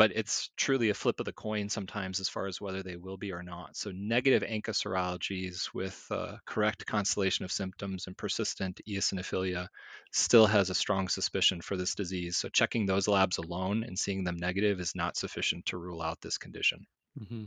but 0.00 0.12
it's 0.14 0.48
truly 0.56 0.88
a 0.88 0.94
flip 0.94 1.20
of 1.20 1.26
the 1.26 1.32
coin 1.34 1.68
sometimes 1.68 2.20
as 2.20 2.28
far 2.30 2.46
as 2.46 2.58
whether 2.58 2.82
they 2.82 2.96
will 2.96 3.18
be 3.18 3.32
or 3.32 3.42
not. 3.42 3.76
So 3.76 3.90
negative 3.94 4.42
ANCA 4.42 4.70
serologies 4.70 5.74
with 5.74 6.06
a 6.10 6.40
correct 6.46 6.86
constellation 6.86 7.44
of 7.44 7.52
symptoms 7.52 8.06
and 8.06 8.16
persistent 8.16 8.80
eosinophilia 8.88 9.68
still 10.10 10.46
has 10.46 10.70
a 10.70 10.74
strong 10.74 11.08
suspicion 11.08 11.60
for 11.60 11.76
this 11.76 11.94
disease. 11.94 12.38
So 12.38 12.48
checking 12.48 12.86
those 12.86 13.08
labs 13.08 13.36
alone 13.36 13.84
and 13.84 13.98
seeing 13.98 14.24
them 14.24 14.38
negative 14.38 14.80
is 14.80 14.96
not 14.96 15.18
sufficient 15.18 15.66
to 15.66 15.76
rule 15.76 16.00
out 16.00 16.22
this 16.22 16.38
condition. 16.38 16.86
Mm-hmm. 17.20 17.44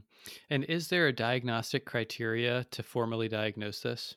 And 0.52 0.64
is 0.66 0.90
there 0.90 1.08
a 1.08 1.12
diagnostic 1.12 1.86
criteria 1.86 2.68
to 2.70 2.84
formally 2.84 3.30
diagnose 3.30 3.80
this? 3.80 4.14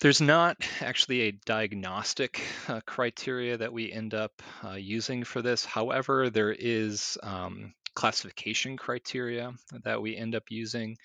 There's 0.00 0.20
not 0.20 0.56
actually 0.80 1.22
a 1.22 1.38
diagnostic 1.46 2.42
uh, 2.68 2.80
criteria 2.86 3.56
that 3.56 3.72
we 3.72 3.90
end 3.90 4.14
up 4.14 4.32
uh, 4.62 4.72
using 4.72 5.24
for 5.24 5.40
this. 5.40 5.64
However, 5.64 6.30
there 6.30 6.52
is 6.52 7.16
um, 7.22 7.72
classification 7.94 8.76
criteria 8.76 9.52
that 9.84 10.02
we 10.02 10.16
end 10.16 10.34
up 10.34 10.44
using. 10.50 10.96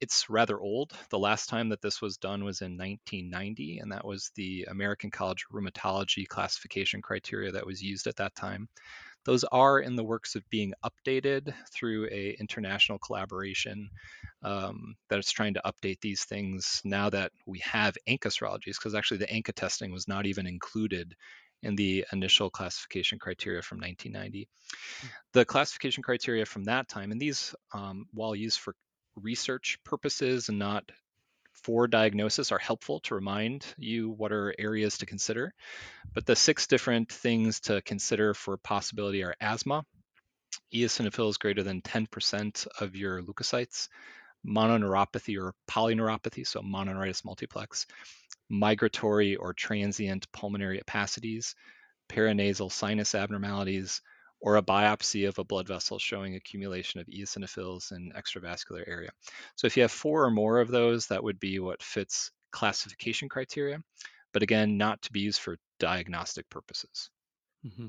It's 0.00 0.30
rather 0.30 0.58
old. 0.58 0.92
The 1.10 1.18
last 1.18 1.48
time 1.48 1.68
that 1.68 1.82
this 1.82 2.00
was 2.00 2.16
done 2.16 2.42
was 2.42 2.62
in 2.62 2.78
1990, 2.78 3.78
and 3.80 3.92
that 3.92 4.04
was 4.04 4.30
the 4.34 4.66
American 4.70 5.10
College 5.10 5.44
of 5.44 5.54
Rheumatology 5.54 6.26
classification 6.26 7.02
criteria 7.02 7.52
that 7.52 7.66
was 7.66 7.82
used 7.82 8.06
at 8.06 8.16
that 8.16 8.34
time. 8.34 8.68
Those 9.28 9.44
are 9.44 9.78
in 9.78 9.94
the 9.94 10.04
works 10.04 10.36
of 10.36 10.48
being 10.48 10.72
updated 10.82 11.52
through 11.70 12.08
a 12.10 12.34
international 12.40 12.98
collaboration 12.98 13.90
um, 14.42 14.96
that 15.10 15.18
is 15.18 15.30
trying 15.30 15.52
to 15.52 15.62
update 15.66 16.00
these 16.00 16.24
things 16.24 16.80
now 16.82 17.10
that 17.10 17.32
we 17.44 17.58
have 17.58 17.98
ANCA 18.08 18.28
serologies, 18.28 18.78
because 18.78 18.94
actually 18.94 19.18
the 19.18 19.26
ANCA 19.26 19.52
testing 19.52 19.92
was 19.92 20.08
not 20.08 20.24
even 20.24 20.46
included 20.46 21.14
in 21.62 21.76
the 21.76 22.06
initial 22.10 22.48
classification 22.48 23.18
criteria 23.18 23.60
from 23.60 23.80
1990. 23.80 24.48
The 25.34 25.44
classification 25.44 26.02
criteria 26.02 26.46
from 26.46 26.64
that 26.64 26.88
time, 26.88 27.12
and 27.12 27.20
these, 27.20 27.54
um, 27.74 28.06
while 28.14 28.34
used 28.34 28.58
for 28.58 28.74
research 29.14 29.78
purposes 29.84 30.48
and 30.48 30.58
not 30.58 30.90
for 31.62 31.86
diagnosis, 31.86 32.52
are 32.52 32.58
helpful 32.58 33.00
to 33.00 33.14
remind 33.14 33.66
you 33.76 34.10
what 34.10 34.32
are 34.32 34.54
areas 34.58 34.98
to 34.98 35.06
consider. 35.06 35.52
But 36.14 36.26
the 36.26 36.36
six 36.36 36.66
different 36.66 37.10
things 37.10 37.60
to 37.60 37.82
consider 37.82 38.34
for 38.34 38.56
possibility 38.56 39.22
are 39.22 39.34
asthma, 39.40 39.84
eosinophils 40.74 41.38
greater 41.38 41.62
than 41.62 41.82
10% 41.82 42.66
of 42.80 42.96
your 42.96 43.22
leukocytes, 43.22 43.88
mononeuropathy 44.46 45.40
or 45.40 45.54
polyneuropathy, 45.68 46.46
so 46.46 46.60
mononeuritis 46.60 47.24
multiplex, 47.24 47.86
migratory 48.48 49.36
or 49.36 49.52
transient 49.52 50.30
pulmonary 50.32 50.80
opacities, 50.80 51.54
paranasal 52.08 52.72
sinus 52.72 53.14
abnormalities, 53.14 54.00
or 54.40 54.56
a 54.56 54.62
biopsy 54.62 55.28
of 55.28 55.38
a 55.38 55.44
blood 55.44 55.66
vessel 55.66 55.98
showing 55.98 56.34
accumulation 56.34 57.00
of 57.00 57.06
eosinophils 57.06 57.92
in 57.92 58.12
extravascular 58.16 58.86
area. 58.86 59.10
So 59.56 59.66
if 59.66 59.76
you 59.76 59.82
have 59.82 59.92
four 59.92 60.24
or 60.24 60.30
more 60.30 60.60
of 60.60 60.68
those, 60.68 61.06
that 61.08 61.24
would 61.24 61.40
be 61.40 61.58
what 61.58 61.82
fits 61.82 62.30
classification 62.50 63.28
criteria, 63.28 63.82
but 64.32 64.42
again, 64.42 64.76
not 64.76 65.02
to 65.02 65.12
be 65.12 65.20
used 65.20 65.40
for 65.40 65.58
diagnostic 65.78 66.48
purposes. 66.50 67.10
Mm-hmm. 67.66 67.88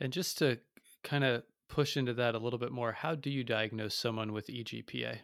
And 0.00 0.12
just 0.12 0.38
to 0.38 0.58
kind 1.02 1.24
of 1.24 1.42
push 1.68 1.96
into 1.96 2.14
that 2.14 2.34
a 2.34 2.38
little 2.38 2.58
bit 2.58 2.72
more, 2.72 2.92
how 2.92 3.14
do 3.14 3.30
you 3.30 3.44
diagnose 3.44 3.94
someone 3.94 4.32
with 4.32 4.48
EGPA? 4.48 5.18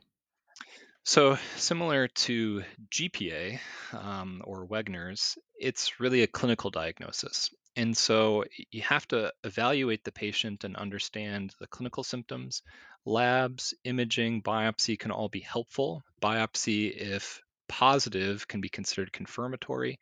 So, 1.02 1.38
similar 1.56 2.08
to 2.08 2.62
GPA 2.90 3.58
um, 3.92 4.42
or 4.44 4.66
Wegener's, 4.66 5.38
it's 5.58 5.98
really 5.98 6.22
a 6.22 6.26
clinical 6.26 6.70
diagnosis. 6.70 7.50
And 7.80 7.96
so 7.96 8.44
you 8.70 8.82
have 8.82 9.08
to 9.08 9.32
evaluate 9.42 10.04
the 10.04 10.12
patient 10.12 10.64
and 10.64 10.76
understand 10.76 11.54
the 11.58 11.66
clinical 11.66 12.04
symptoms. 12.04 12.62
Labs, 13.06 13.72
imaging, 13.84 14.42
biopsy 14.42 14.98
can 14.98 15.10
all 15.10 15.30
be 15.30 15.40
helpful. 15.40 16.04
Biopsy, 16.20 16.94
if 16.94 17.40
positive, 17.70 18.46
can 18.46 18.60
be 18.60 18.68
considered 18.68 19.14
confirmatory. 19.14 19.98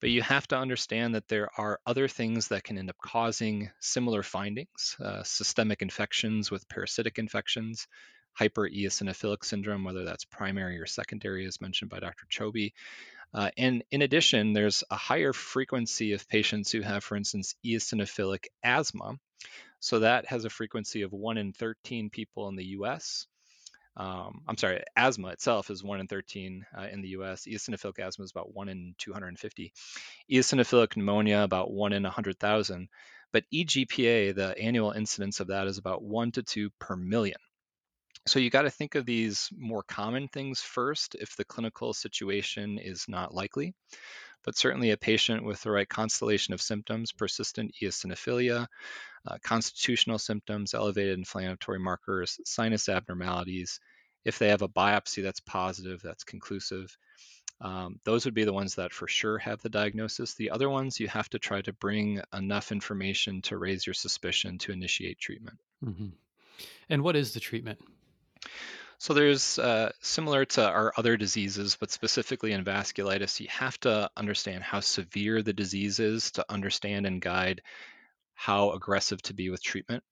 But 0.00 0.10
you 0.10 0.22
have 0.22 0.46
to 0.48 0.56
understand 0.56 1.16
that 1.16 1.26
there 1.26 1.50
are 1.58 1.80
other 1.84 2.06
things 2.06 2.46
that 2.48 2.62
can 2.62 2.78
end 2.78 2.90
up 2.90 2.98
causing 3.02 3.72
similar 3.80 4.22
findings 4.22 4.96
uh, 5.04 5.24
systemic 5.24 5.82
infections 5.82 6.48
with 6.48 6.68
parasitic 6.68 7.18
infections, 7.18 7.88
hypereosinophilic 8.38 9.44
syndrome, 9.44 9.84
whether 9.84 10.04
that's 10.04 10.24
primary 10.24 10.78
or 10.78 10.86
secondary, 10.86 11.46
as 11.46 11.60
mentioned 11.60 11.90
by 11.90 12.00
Dr. 12.00 12.26
Choby. 12.30 12.72
Uh, 13.32 13.50
and 13.56 13.84
in 13.90 14.02
addition, 14.02 14.52
there's 14.52 14.82
a 14.90 14.96
higher 14.96 15.32
frequency 15.32 16.12
of 16.12 16.28
patients 16.28 16.72
who 16.72 16.80
have, 16.80 17.04
for 17.04 17.16
instance, 17.16 17.54
eosinophilic 17.64 18.46
asthma. 18.64 19.18
So 19.78 20.00
that 20.00 20.26
has 20.26 20.44
a 20.44 20.50
frequency 20.50 21.02
of 21.02 21.12
1 21.12 21.38
in 21.38 21.52
13 21.52 22.10
people 22.10 22.48
in 22.48 22.56
the 22.56 22.66
US. 22.66 23.26
Um, 23.96 24.42
I'm 24.48 24.56
sorry, 24.56 24.82
asthma 24.96 25.28
itself 25.28 25.70
is 25.70 25.82
1 25.82 26.00
in 26.00 26.06
13 26.06 26.66
uh, 26.76 26.86
in 26.92 27.02
the 27.02 27.08
US. 27.08 27.44
Eosinophilic 27.46 27.98
asthma 27.98 28.24
is 28.24 28.30
about 28.30 28.54
1 28.54 28.68
in 28.68 28.94
250. 28.98 29.72
Eosinophilic 30.30 30.96
pneumonia, 30.96 31.42
about 31.42 31.70
1 31.70 31.92
in 31.92 32.02
100,000. 32.02 32.88
But 33.32 33.44
EGPA, 33.52 34.34
the 34.34 34.58
annual 34.58 34.90
incidence 34.90 35.40
of 35.40 35.48
that 35.48 35.68
is 35.68 35.78
about 35.78 36.02
1 36.02 36.32
to 36.32 36.42
2 36.42 36.70
per 36.78 36.96
million. 36.96 37.38
So 38.30 38.38
you 38.38 38.48
got 38.48 38.62
to 38.62 38.70
think 38.70 38.94
of 38.94 39.06
these 39.06 39.50
more 39.58 39.82
common 39.82 40.28
things 40.28 40.60
first 40.60 41.16
if 41.16 41.34
the 41.34 41.44
clinical 41.44 41.92
situation 41.92 42.78
is 42.78 43.06
not 43.08 43.34
likely. 43.34 43.74
But 44.44 44.56
certainly, 44.56 44.92
a 44.92 44.96
patient 44.96 45.44
with 45.44 45.60
the 45.62 45.72
right 45.72 45.88
constellation 45.88 46.54
of 46.54 46.62
symptoms, 46.62 47.10
persistent 47.10 47.74
eosinophilia, 47.82 48.68
uh, 49.26 49.38
constitutional 49.42 50.20
symptoms, 50.20 50.74
elevated 50.74 51.18
inflammatory 51.18 51.80
markers, 51.80 52.38
sinus 52.44 52.88
abnormalities, 52.88 53.80
if 54.24 54.38
they 54.38 54.50
have 54.50 54.62
a 54.62 54.68
biopsy 54.68 55.24
that's 55.24 55.40
positive, 55.40 56.00
that's 56.00 56.22
conclusive, 56.22 56.96
um, 57.60 57.98
those 58.04 58.26
would 58.26 58.34
be 58.34 58.44
the 58.44 58.52
ones 58.52 58.76
that 58.76 58.92
for 58.92 59.08
sure 59.08 59.38
have 59.38 59.60
the 59.60 59.68
diagnosis. 59.68 60.34
The 60.34 60.50
other 60.50 60.70
ones, 60.70 61.00
you 61.00 61.08
have 61.08 61.28
to 61.30 61.40
try 61.40 61.62
to 61.62 61.72
bring 61.72 62.20
enough 62.32 62.70
information 62.70 63.42
to 63.42 63.58
raise 63.58 63.84
your 63.84 63.94
suspicion 63.94 64.56
to 64.58 64.72
initiate 64.72 65.18
treatment. 65.18 65.58
Mm-hmm. 65.84 66.10
And 66.88 67.02
what 67.02 67.16
is 67.16 67.34
the 67.34 67.40
treatment? 67.40 67.80
So 68.98 69.14
there's 69.14 69.58
uh, 69.58 69.92
similar 70.02 70.44
to 70.44 70.68
our 70.68 70.92
other 70.96 71.16
diseases, 71.16 71.78
but 71.80 71.90
specifically 71.90 72.52
in 72.52 72.64
vasculitis, 72.64 73.40
you 73.40 73.46
have 73.48 73.80
to 73.80 74.10
understand 74.14 74.62
how 74.62 74.80
severe 74.80 75.42
the 75.42 75.54
disease 75.54 76.00
is 76.00 76.32
to 76.32 76.44
understand 76.50 77.06
and 77.06 77.20
guide 77.20 77.62
how 78.34 78.72
aggressive 78.72 79.22
to 79.22 79.34
be 79.34 79.48
with 79.48 79.62
treatment. 79.62 80.04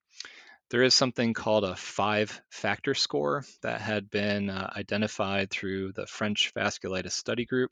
There 0.70 0.82
is 0.82 0.94
something 0.94 1.35
called 1.35 1.64
a 1.64 1.76
five 1.76 2.40
factor 2.50 2.94
score 2.94 3.44
that 3.62 3.80
had 3.80 4.11
been 4.11 4.50
uh, 4.50 4.70
identified 4.76 5.50
through 5.50 5.92
the 5.92 6.06
French 6.06 6.52
Vasculitis 6.54 7.12
Study 7.12 7.47
Group 7.47 7.70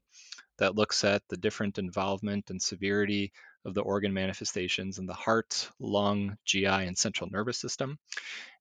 that 0.58 0.74
looks 0.74 1.04
at 1.04 1.22
the 1.28 1.36
different 1.36 1.78
involvement 1.78 2.50
and 2.50 2.60
severity 2.60 3.32
of 3.66 3.74
the 3.74 3.82
organ 3.82 4.14
manifestations 4.14 4.98
in 4.98 5.06
the 5.06 5.14
heart, 5.14 5.68
lung, 5.80 6.38
GI, 6.46 6.66
and 6.66 6.96
central 6.96 7.28
nervous 7.30 7.58
system. 7.58 7.98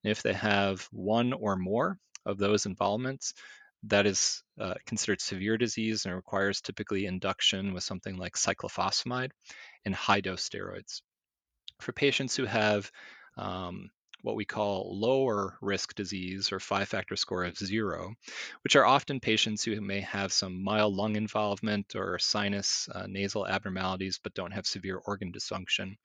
And 0.04 0.12
if 0.12 0.24
they 0.24 0.34
have 0.34 0.88
one 0.92 1.32
or 1.32 1.56
more 1.56 1.98
of 2.26 2.38
those 2.38 2.66
involvements, 2.66 3.34
that 3.84 4.08
is 4.08 4.44
uh, 4.60 4.74
considered 4.88 5.22
severe 5.22 5.58
disease 5.58 6.06
and 6.06 6.16
requires 6.16 6.60
typically 6.60 7.06
induction 7.06 7.74
with 7.74 7.84
something 7.84 8.18
like 8.18 8.34
cyclophosphamide 8.34 9.32
and 9.86 9.94
high 9.94 10.22
dose 10.22 10.50
steroids. 10.50 11.02
For 11.80 11.92
patients 11.92 12.36
who 12.36 12.46
have 12.46 12.92
um, 13.38 13.92
what 14.26 14.36
we 14.36 14.44
call 14.44 15.00
lower 15.00 15.56
risk 15.62 15.94
disease 15.94 16.52
or 16.52 16.60
five 16.60 16.90
factor 16.90 17.16
score 17.16 17.44
of 17.44 17.56
zero, 17.56 18.16
which 18.64 18.76
are 18.76 18.84
often 18.84 19.20
patients 19.20 19.64
who 19.64 19.80
may 19.80 20.00
have 20.00 20.34
some 20.34 20.64
mild 20.64 20.96
lung 20.96 21.16
involvement 21.16 21.96
or 21.96 22.18
sinus 22.18 22.90
uh, 22.96 23.06
nasal 23.08 23.46
abnormalities 23.46 24.20
but 24.22 24.34
don't 24.34 24.52
have 24.52 24.66
severe 24.66 24.98
organ 25.06 25.32
dysfunction. 25.32 25.96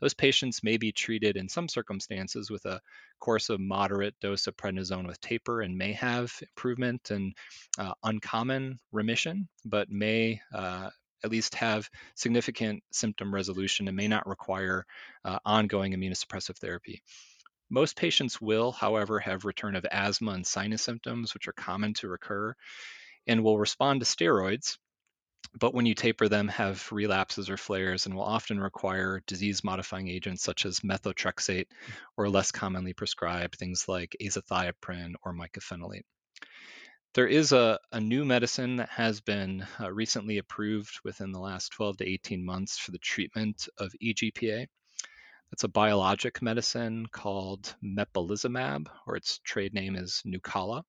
Those 0.00 0.14
patients 0.14 0.62
may 0.62 0.76
be 0.76 0.92
treated 0.92 1.36
in 1.36 1.48
some 1.48 1.68
circumstances 1.68 2.52
with 2.52 2.64
a 2.66 2.80
course 3.18 3.48
of 3.48 3.58
moderate 3.58 4.14
dose 4.20 4.46
of 4.46 4.56
prednisone 4.56 5.08
with 5.08 5.20
taper 5.20 5.62
and 5.62 5.76
may 5.76 5.92
have 5.94 6.32
improvement 6.40 7.10
and 7.10 7.34
uh, 7.80 7.94
uncommon 8.04 8.78
remission, 8.92 9.48
but 9.64 9.90
may 9.90 10.40
uh, 10.54 10.90
at 11.24 11.30
least 11.32 11.56
have 11.56 11.90
significant 12.14 12.84
symptom 12.92 13.34
resolution 13.34 13.88
and 13.88 13.96
may 13.96 14.06
not 14.06 14.28
require 14.28 14.86
uh, 15.24 15.40
ongoing 15.44 15.94
immunosuppressive 15.94 16.58
therapy. 16.58 17.02
Most 17.68 17.96
patients 17.96 18.40
will, 18.40 18.72
however, 18.72 19.18
have 19.18 19.44
return 19.44 19.76
of 19.76 19.86
asthma 19.90 20.32
and 20.32 20.46
sinus 20.46 20.82
symptoms, 20.82 21.34
which 21.34 21.48
are 21.48 21.52
common 21.52 21.94
to 21.94 22.08
recur, 22.08 22.54
and 23.26 23.42
will 23.42 23.58
respond 23.58 24.00
to 24.00 24.06
steroids, 24.06 24.78
but 25.58 25.74
when 25.74 25.86
you 25.86 25.94
taper 25.94 26.28
them, 26.28 26.48
have 26.48 26.90
relapses 26.92 27.48
or 27.48 27.56
flares 27.56 28.06
and 28.06 28.14
will 28.14 28.22
often 28.22 28.60
require 28.60 29.22
disease 29.26 29.64
modifying 29.64 30.08
agents 30.08 30.42
such 30.42 30.66
as 30.66 30.80
methotrexate 30.80 31.68
or 32.16 32.28
less 32.28 32.52
commonly 32.52 32.92
prescribed 32.92 33.56
things 33.56 33.88
like 33.88 34.16
azathioprine 34.20 35.14
or 35.22 35.32
mycophenolate. 35.32 36.04
There 37.14 37.26
is 37.26 37.52
a, 37.52 37.78
a 37.92 38.00
new 38.00 38.26
medicine 38.26 38.76
that 38.76 38.90
has 38.90 39.22
been 39.22 39.66
uh, 39.80 39.90
recently 39.90 40.36
approved 40.38 41.00
within 41.04 41.32
the 41.32 41.40
last 41.40 41.72
12 41.72 41.98
to 41.98 42.08
18 42.08 42.44
months 42.44 42.76
for 42.76 42.90
the 42.90 42.98
treatment 42.98 43.68
of 43.78 43.94
EGPA. 44.02 44.66
It's 45.52 45.64
a 45.64 45.68
biologic 45.68 46.42
medicine 46.42 47.06
called 47.06 47.74
mepolizumab, 47.82 48.88
or 49.06 49.16
its 49.16 49.38
trade 49.38 49.74
name 49.74 49.94
is 49.94 50.22
Nucala. 50.26 50.82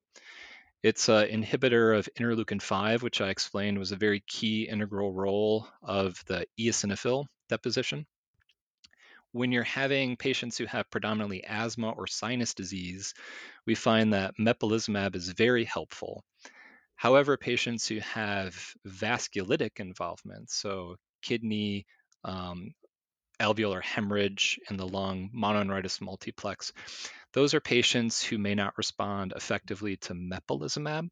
It's 0.82 1.10
an 1.10 1.28
inhibitor 1.28 1.98
of 1.98 2.10
interleukin 2.20 2.62
5, 2.62 3.04
which 3.04 3.22
I 3.22 3.30
explained 3.30 3.78
was 3.78 3.92
a 3.92 3.98
very 3.98 4.22
key 4.22 4.68
integral 4.68 5.14
role 5.14 5.68
of 5.84 6.24
the 6.26 6.48
eosinophil 6.60 7.26
deposition. 7.50 8.06
When 9.32 9.52
you're 9.52 9.64
having 9.64 10.18
patients 10.18 10.58
who 10.58 10.66
have 10.66 10.90
predominantly 10.90 11.44
asthma 11.44 11.92
or 11.92 12.08
sinus 12.08 12.54
disease, 12.54 13.14
we 13.66 13.76
find 13.76 14.14
that 14.14 14.36
mepolizumab 14.40 15.16
is 15.16 15.30
very 15.30 15.66
helpful. 15.66 16.24
However, 16.96 17.38
patients 17.38 17.88
who 17.88 18.00
have 18.00 18.74
vasculitic 18.88 19.80
involvement, 19.80 20.50
so 20.50 20.96
kidney, 21.22 21.86
um, 22.24 22.74
alveolar 23.40 23.82
hemorrhage 23.82 24.60
in 24.70 24.78
the 24.78 24.88
lung, 24.88 25.30
mononeuritis 25.36 26.02
multiplex. 26.02 26.74
Those 27.34 27.54
are 27.54 27.60
patients 27.60 28.24
who 28.24 28.38
may 28.38 28.56
not 28.56 28.78
respond 28.78 29.34
effectively 29.36 29.98
to 29.98 30.14
mepolizumab 30.14 31.10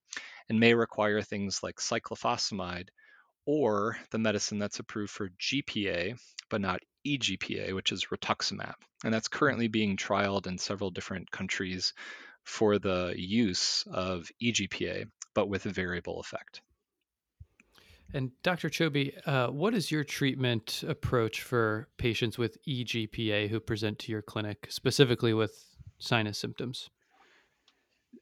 and 0.50 0.60
may 0.60 0.74
require 0.74 1.22
things 1.22 1.62
like 1.62 1.78
cyclophosphamide 1.78 2.90
or 3.46 3.98
the 4.12 4.18
medicine 4.18 4.58
that's 4.60 4.80
approved 4.80 5.12
for 5.12 5.30
GPA, 5.40 6.18
but 6.50 6.62
not 6.62 6.82
EGPA, 7.06 7.74
which 7.74 7.92
is 7.92 8.08
rituximab. 8.12 8.74
And 9.04 9.14
that's 9.14 9.28
currently 9.28 9.68
being 9.68 9.98
trialed 9.98 10.48
in 10.48 10.58
several 10.58 10.90
different 10.90 11.30
countries 11.30 11.94
for 12.44 12.80
the 12.80 13.14
use 13.16 13.86
of 13.92 14.30
EGPA, 14.42 15.06
but 15.34 15.48
with 15.48 15.66
a 15.66 15.70
variable 15.70 16.20
effect. 16.20 16.62
And 18.14 18.32
Dr. 18.44 18.70
Choby, 18.70 19.16
uh, 19.28 19.48
what 19.48 19.74
is 19.74 19.92
your 19.92 20.04
treatment 20.04 20.84
approach 20.88 21.42
for 21.42 21.90
patients 21.98 22.38
with 22.38 22.58
EGPA 22.66 23.50
who 23.50 23.60
present 23.60 24.00
to 24.00 24.12
your 24.12 24.22
clinic, 24.22 24.68
specifically 24.70 25.34
with 25.34 25.76
sinus 26.00 26.38
symptoms? 26.38 26.90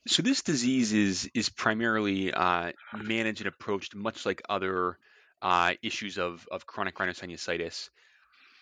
So 0.07 0.21
this 0.21 0.41
disease 0.41 0.91
is 0.91 1.29
is 1.33 1.49
primarily 1.49 2.33
uh, 2.33 2.71
managed 2.97 3.41
and 3.41 3.47
approached 3.47 3.95
much 3.95 4.25
like 4.25 4.41
other 4.49 4.97
uh, 5.41 5.73
issues 5.81 6.17
of, 6.17 6.47
of 6.51 6.65
chronic 6.65 6.95
rhinosinusitis. 6.95 7.89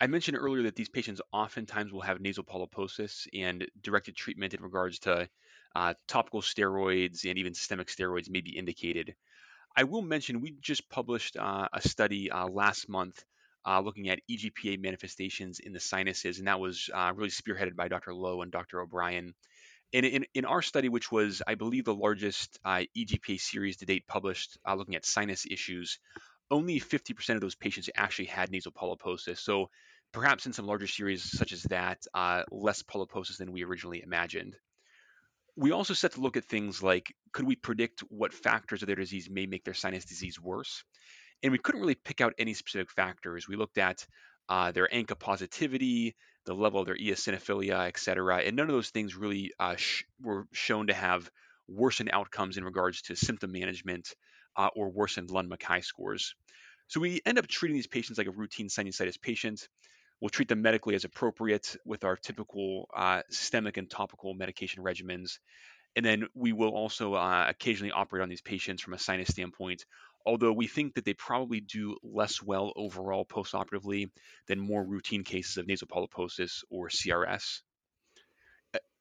I 0.01 0.07
mentioned 0.07 0.37
earlier 0.37 0.63
that 0.63 0.75
these 0.75 0.89
patients 0.89 1.21
oftentimes 1.31 1.91
will 1.91 2.01
have 2.01 2.19
nasal 2.19 2.43
polyposis 2.43 3.27
and 3.33 3.67
directed 3.81 4.15
treatment 4.15 4.53
in 4.53 4.61
regards 4.61 4.99
to 4.99 5.29
uh, 5.75 5.93
topical 6.07 6.41
steroids 6.41 7.29
and 7.29 7.37
even 7.37 7.53
systemic 7.53 7.87
steroids 7.87 8.29
may 8.29 8.41
be 8.41 8.57
indicated. 8.57 9.15
I 9.75 9.83
will 9.85 10.01
mention 10.01 10.41
we 10.41 10.55
just 10.61 10.89
published 10.89 11.37
uh, 11.37 11.67
a 11.71 11.81
study 11.81 12.29
uh, 12.29 12.47
last 12.47 12.89
month 12.89 13.23
uh, 13.65 13.79
looking 13.79 14.09
at 14.09 14.19
EGPA 14.29 14.81
manifestations 14.81 15.59
in 15.59 15.71
the 15.71 15.79
sinuses, 15.79 16.39
and 16.39 16.47
that 16.47 16.59
was 16.59 16.89
uh, 16.93 17.11
really 17.15 17.29
spearheaded 17.29 17.75
by 17.75 17.87
Dr. 17.87 18.13
Lowe 18.13 18.41
and 18.41 18.51
Dr. 18.51 18.81
O'Brien. 18.81 19.33
And 19.93 20.05
in, 20.05 20.25
in 20.33 20.45
our 20.45 20.61
study, 20.61 20.89
which 20.89 21.11
was, 21.11 21.41
I 21.45 21.55
believe, 21.55 21.85
the 21.85 21.93
largest 21.93 22.59
uh, 22.65 22.83
EGPA 22.97 23.39
series 23.39 23.77
to 23.77 23.85
date 23.85 24.07
published 24.07 24.57
uh, 24.67 24.75
looking 24.75 24.95
at 24.95 25.05
sinus 25.05 25.45
issues, 25.49 25.99
only 26.49 26.79
50% 26.79 27.35
of 27.35 27.41
those 27.41 27.55
patients 27.55 27.89
actually 27.95 28.25
had 28.25 28.51
nasal 28.51 28.71
polyposis. 28.71 29.39
So 29.39 29.69
perhaps 30.11 30.45
in 30.45 30.53
some 30.53 30.65
larger 30.65 30.87
series 30.87 31.23
such 31.23 31.51
as 31.51 31.63
that, 31.63 32.05
less 32.51 32.83
polyposis 32.83 33.37
than 33.37 33.51
we 33.51 33.63
originally 33.63 34.01
imagined 34.01 34.55
we 35.61 35.71
also 35.71 35.93
set 35.93 36.13
to 36.13 36.21
look 36.21 36.37
at 36.37 36.45
things 36.45 36.81
like 36.81 37.13
could 37.33 37.45
we 37.45 37.55
predict 37.55 37.99
what 38.09 38.33
factors 38.33 38.81
of 38.81 38.87
their 38.87 38.95
disease 38.95 39.29
may 39.29 39.45
make 39.45 39.63
their 39.63 39.75
sinus 39.75 40.05
disease 40.05 40.41
worse? 40.41 40.83
And 41.43 41.51
we 41.51 41.59
couldn't 41.59 41.81
really 41.81 41.95
pick 41.95 42.19
out 42.19 42.33
any 42.39 42.55
specific 42.55 42.89
factors. 42.89 43.47
We 43.47 43.55
looked 43.55 43.77
at 43.77 44.07
uh, 44.49 44.71
their 44.71 44.89
ANCA 44.91 45.19
positivity, 45.19 46.15
the 46.47 46.55
level 46.55 46.79
of 46.79 46.87
their 46.87 46.97
eosinophilia, 46.97 47.87
et 47.87 47.99
cetera. 47.99 48.37
And 48.37 48.55
none 48.55 48.69
of 48.69 48.73
those 48.73 48.89
things 48.89 49.15
really 49.15 49.51
uh, 49.59 49.75
sh- 49.75 50.03
were 50.19 50.47
shown 50.51 50.87
to 50.87 50.95
have 50.95 51.29
worsened 51.67 52.09
outcomes 52.11 52.57
in 52.57 52.63
regards 52.63 53.03
to 53.03 53.15
symptom 53.15 53.51
management 53.51 54.15
uh, 54.57 54.69
or 54.75 54.89
worsened 54.89 55.29
Lund-Mackay 55.29 55.81
scores. 55.81 56.33
So 56.87 56.99
we 56.99 57.21
end 57.23 57.37
up 57.37 57.47
treating 57.47 57.75
these 57.75 57.87
patients 57.87 58.17
like 58.17 58.27
a 58.27 58.31
routine 58.31 58.67
sinusitis 58.67 59.21
patient. 59.21 59.67
We'll 60.21 60.29
treat 60.29 60.47
them 60.47 60.61
medically 60.61 60.93
as 60.93 61.03
appropriate 61.03 61.75
with 61.83 62.03
our 62.03 62.15
typical 62.15 62.87
uh, 62.95 63.23
systemic 63.29 63.77
and 63.77 63.89
topical 63.89 64.35
medication 64.35 64.83
regimens. 64.83 65.39
And 65.95 66.05
then 66.05 66.27
we 66.35 66.53
will 66.53 66.69
also 66.69 67.15
uh, 67.15 67.45
occasionally 67.49 67.91
operate 67.91 68.21
on 68.21 68.29
these 68.29 68.41
patients 68.41 68.81
from 68.81 68.93
a 68.93 68.99
sinus 68.99 69.29
standpoint, 69.29 69.83
although 70.25 70.53
we 70.53 70.67
think 70.67 70.93
that 70.93 71.05
they 71.05 71.13
probably 71.13 71.59
do 71.59 71.97
less 72.03 72.41
well 72.41 72.71
overall 72.75 73.25
postoperatively 73.25 74.09
than 74.47 74.59
more 74.59 74.83
routine 74.83 75.23
cases 75.23 75.57
of 75.57 75.67
nasal 75.67 75.87
polyposis 75.87 76.63
or 76.69 76.87
CRS. 76.87 77.61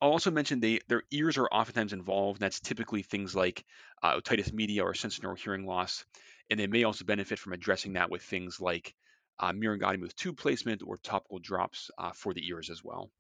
I'll 0.01 0.11
also 0.11 0.31
mention 0.31 0.61
they, 0.61 0.81
their 0.89 1.03
ears 1.11 1.37
are 1.39 1.47
oftentimes 1.47 1.93
involved. 1.93 2.41
And 2.41 2.47
That's 2.47 2.61
typically 2.61 3.03
things 3.03 3.37
like 3.37 3.65
uh, 4.03 4.19
otitis 4.19 4.53
media 4.53 4.83
or 4.83 4.95
sensorineural 4.95 5.39
hearing 5.39 5.67
loss. 5.67 6.05
And 6.49 6.59
they 6.59 6.67
may 6.67 6.85
also 6.85 7.05
benefit 7.05 7.39
from 7.39 7.53
addressing 7.53 7.93
that 7.93 8.11
with 8.11 8.23
things 8.23 8.61
like 8.61 8.95
uh, 9.41 9.53
with 10.01 10.17
tube 10.17 10.37
placement 10.37 10.83
or 10.87 10.97
topical 10.99 11.39
drops 11.39 11.91
uh, 11.99 12.13
for 12.13 12.35
the 12.35 12.47
ears 12.49 12.71
as 12.71 12.85
well. 12.85 13.11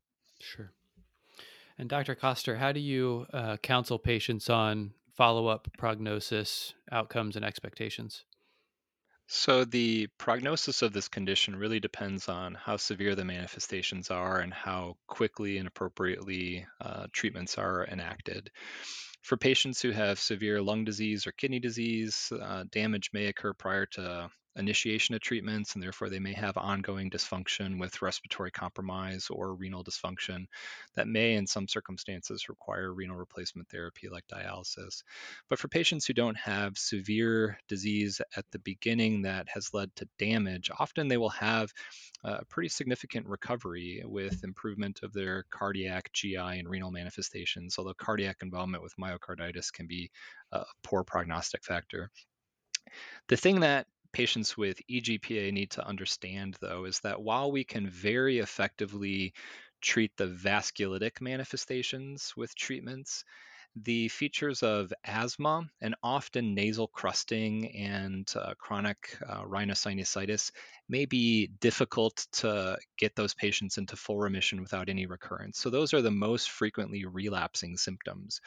Sure. 0.40 0.72
And 1.78 1.88
Dr. 1.88 2.14
Koster, 2.14 2.56
how 2.56 2.72
do 2.72 2.80
you 2.80 3.26
uh, 3.32 3.56
counsel 3.56 3.98
patients 3.98 4.50
on 4.50 4.92
follow 5.16 5.46
up 5.46 5.68
prognosis, 5.78 6.74
outcomes, 6.92 7.36
and 7.36 7.44
expectations? 7.44 8.24
So, 9.32 9.64
the 9.64 10.08
prognosis 10.18 10.82
of 10.82 10.92
this 10.92 11.06
condition 11.06 11.54
really 11.54 11.78
depends 11.78 12.28
on 12.28 12.54
how 12.54 12.76
severe 12.76 13.14
the 13.14 13.24
manifestations 13.24 14.10
are 14.10 14.40
and 14.40 14.52
how 14.52 14.96
quickly 15.06 15.58
and 15.58 15.68
appropriately 15.68 16.66
uh, 16.80 17.06
treatments 17.12 17.56
are 17.56 17.86
enacted. 17.86 18.50
For 19.22 19.36
patients 19.36 19.80
who 19.80 19.90
have 19.92 20.18
severe 20.18 20.60
lung 20.60 20.84
disease 20.84 21.26
or 21.26 21.32
kidney 21.32 21.60
disease, 21.60 22.32
uh, 22.32 22.64
damage 22.70 23.10
may 23.12 23.26
occur 23.26 23.52
prior 23.52 23.86
to 23.86 24.30
initiation 24.56 25.14
of 25.14 25.20
treatments, 25.20 25.74
and 25.74 25.82
therefore 25.82 26.08
they 26.08 26.18
may 26.18 26.32
have 26.32 26.56
ongoing 26.56 27.08
dysfunction 27.08 27.78
with 27.78 28.02
respiratory 28.02 28.50
compromise 28.50 29.28
or 29.30 29.54
renal 29.54 29.84
dysfunction 29.84 30.46
that 30.94 31.08
may, 31.08 31.34
in 31.34 31.46
some 31.46 31.68
circumstances, 31.68 32.48
require 32.48 32.92
renal 32.92 33.16
replacement 33.16 33.68
therapy 33.68 34.08
like 34.08 34.26
dialysis. 34.26 35.02
But 35.48 35.58
for 35.58 35.68
patients 35.68 36.04
who 36.04 36.14
don't 36.14 36.36
have 36.36 36.76
severe 36.76 37.58
disease 37.68 38.20
at 38.36 38.44
the 38.50 38.58
beginning 38.60 39.22
that 39.22 39.48
has 39.48 39.72
led 39.72 39.94
to 39.96 40.08
damage, 40.18 40.70
often 40.78 41.08
they 41.08 41.16
will 41.16 41.30
have 41.30 41.72
a 42.24 42.44
pretty 42.44 42.68
significant 42.68 43.26
recovery 43.26 44.02
with 44.04 44.44
improvement 44.44 45.00
of 45.02 45.12
their 45.12 45.44
cardiac, 45.50 46.12
GI, 46.12 46.36
and 46.36 46.68
renal 46.68 46.90
manifestations, 46.90 47.76
although 47.78 47.94
cardiac 47.94 48.38
involvement 48.42 48.82
with 48.82 48.96
myocarditis 48.96 49.72
can 49.72 49.86
be 49.86 50.10
a 50.52 50.64
poor 50.82 51.04
prognostic 51.04 51.64
factor. 51.64 52.10
The 53.28 53.36
thing 53.36 53.60
that 53.60 53.86
patients 54.12 54.56
with 54.56 54.80
EGPA 54.88 55.52
need 55.52 55.70
to 55.72 55.86
understand, 55.86 56.56
though, 56.60 56.84
is 56.84 57.00
that 57.00 57.20
while 57.22 57.50
we 57.52 57.64
can 57.64 57.88
very 57.88 58.38
effectively 58.38 59.32
treat 59.80 60.16
the 60.16 60.26
vasculitic 60.26 61.20
manifestations 61.20 62.34
with 62.36 62.54
treatments, 62.54 63.24
the 63.76 64.08
features 64.08 64.62
of 64.62 64.92
asthma 65.04 65.62
and 65.80 65.94
often 66.02 66.54
nasal 66.54 66.88
crusting 66.88 67.74
and 67.76 68.32
uh, 68.36 68.54
chronic 68.58 69.16
uh, 69.28 69.42
rhinosinusitis 69.42 70.50
may 70.88 71.04
be 71.04 71.46
difficult 71.60 72.26
to 72.32 72.76
get 72.98 73.14
those 73.14 73.34
patients 73.34 73.78
into 73.78 73.96
full 73.96 74.18
remission 74.18 74.60
without 74.60 74.88
any 74.88 75.06
recurrence. 75.06 75.58
So, 75.58 75.70
those 75.70 75.94
are 75.94 76.02
the 76.02 76.10
most 76.10 76.50
frequently 76.50 77.04
relapsing 77.04 77.76
symptoms. 77.76 78.40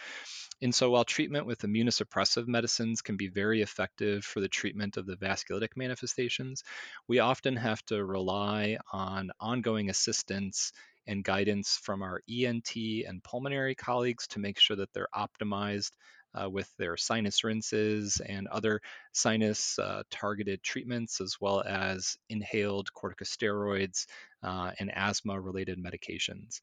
And 0.61 0.75
so, 0.75 0.91
while 0.91 1.05
treatment 1.05 1.45
with 1.45 1.61
immunosuppressive 1.61 2.47
medicines 2.47 3.01
can 3.01 3.15
be 3.15 3.29
very 3.29 3.61
effective 3.61 4.25
for 4.25 4.41
the 4.41 4.49
treatment 4.49 4.97
of 4.97 5.05
the 5.05 5.15
vasculitic 5.15 5.75
manifestations, 5.75 6.63
we 7.07 7.19
often 7.19 7.55
have 7.55 7.83
to 7.85 8.03
rely 8.03 8.77
on 8.91 9.31
ongoing 9.39 9.89
assistance 9.89 10.73
and 11.07 11.23
guidance 11.23 11.79
from 11.81 12.01
our 12.01 12.21
ENT 12.29 12.75
and 12.75 13.23
pulmonary 13.23 13.75
colleagues 13.75 14.27
to 14.27 14.39
make 14.39 14.59
sure 14.59 14.77
that 14.77 14.91
they're 14.93 15.07
optimized 15.15 15.91
uh, 16.39 16.49
with 16.49 16.71
their 16.77 16.97
sinus 16.97 17.43
rinses 17.43 18.21
and 18.25 18.47
other 18.47 18.81
sinus 19.11 19.77
uh, 19.79 20.03
targeted 20.09 20.63
treatments, 20.63 21.21
as 21.21 21.37
well 21.39 21.61
as 21.61 22.17
inhaled 22.29 22.89
corticosteroids 22.93 24.07
uh, 24.41 24.71
and 24.79 24.91
asthma 24.95 25.39
related 25.39 25.77
medications. 25.77 26.59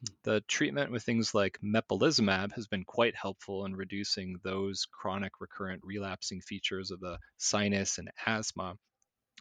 Hmm. 0.00 0.14
The 0.24 0.40
treatment 0.42 0.90
with 0.90 1.02
things 1.02 1.34
like 1.34 1.58
mepolizumab 1.62 2.52
has 2.52 2.66
been 2.66 2.84
quite 2.84 3.14
helpful 3.16 3.64
in 3.64 3.74
reducing 3.74 4.38
those 4.42 4.86
chronic 4.90 5.40
recurrent 5.40 5.82
relapsing 5.84 6.40
features 6.40 6.90
of 6.90 7.00
the 7.00 7.18
sinus 7.38 7.98
and 7.98 8.10
asthma. 8.26 8.76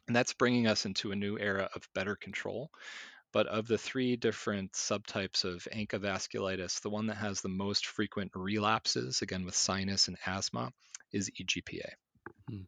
And 0.07 0.15
that's 0.15 0.33
bringing 0.33 0.67
us 0.67 0.85
into 0.85 1.11
a 1.11 1.15
new 1.15 1.37
era 1.37 1.69
of 1.75 1.87
better 1.95 2.15
control. 2.15 2.69
But 3.33 3.47
of 3.47 3.67
the 3.67 3.77
three 3.77 4.15
different 4.15 4.73
subtypes 4.73 5.43
of 5.43 5.67
ANCA 5.73 5.99
vasculitis, 5.99 6.81
the 6.81 6.89
one 6.89 7.07
that 7.07 7.17
has 7.17 7.41
the 7.41 7.49
most 7.49 7.87
frequent 7.87 8.31
relapses, 8.35 9.21
again 9.21 9.43
with 9.43 9.55
sinus 9.55 10.07
and 10.07 10.17
asthma, 10.25 10.71
is 11.11 11.29
EGPA. 11.31 11.89
Hmm. 12.49 12.61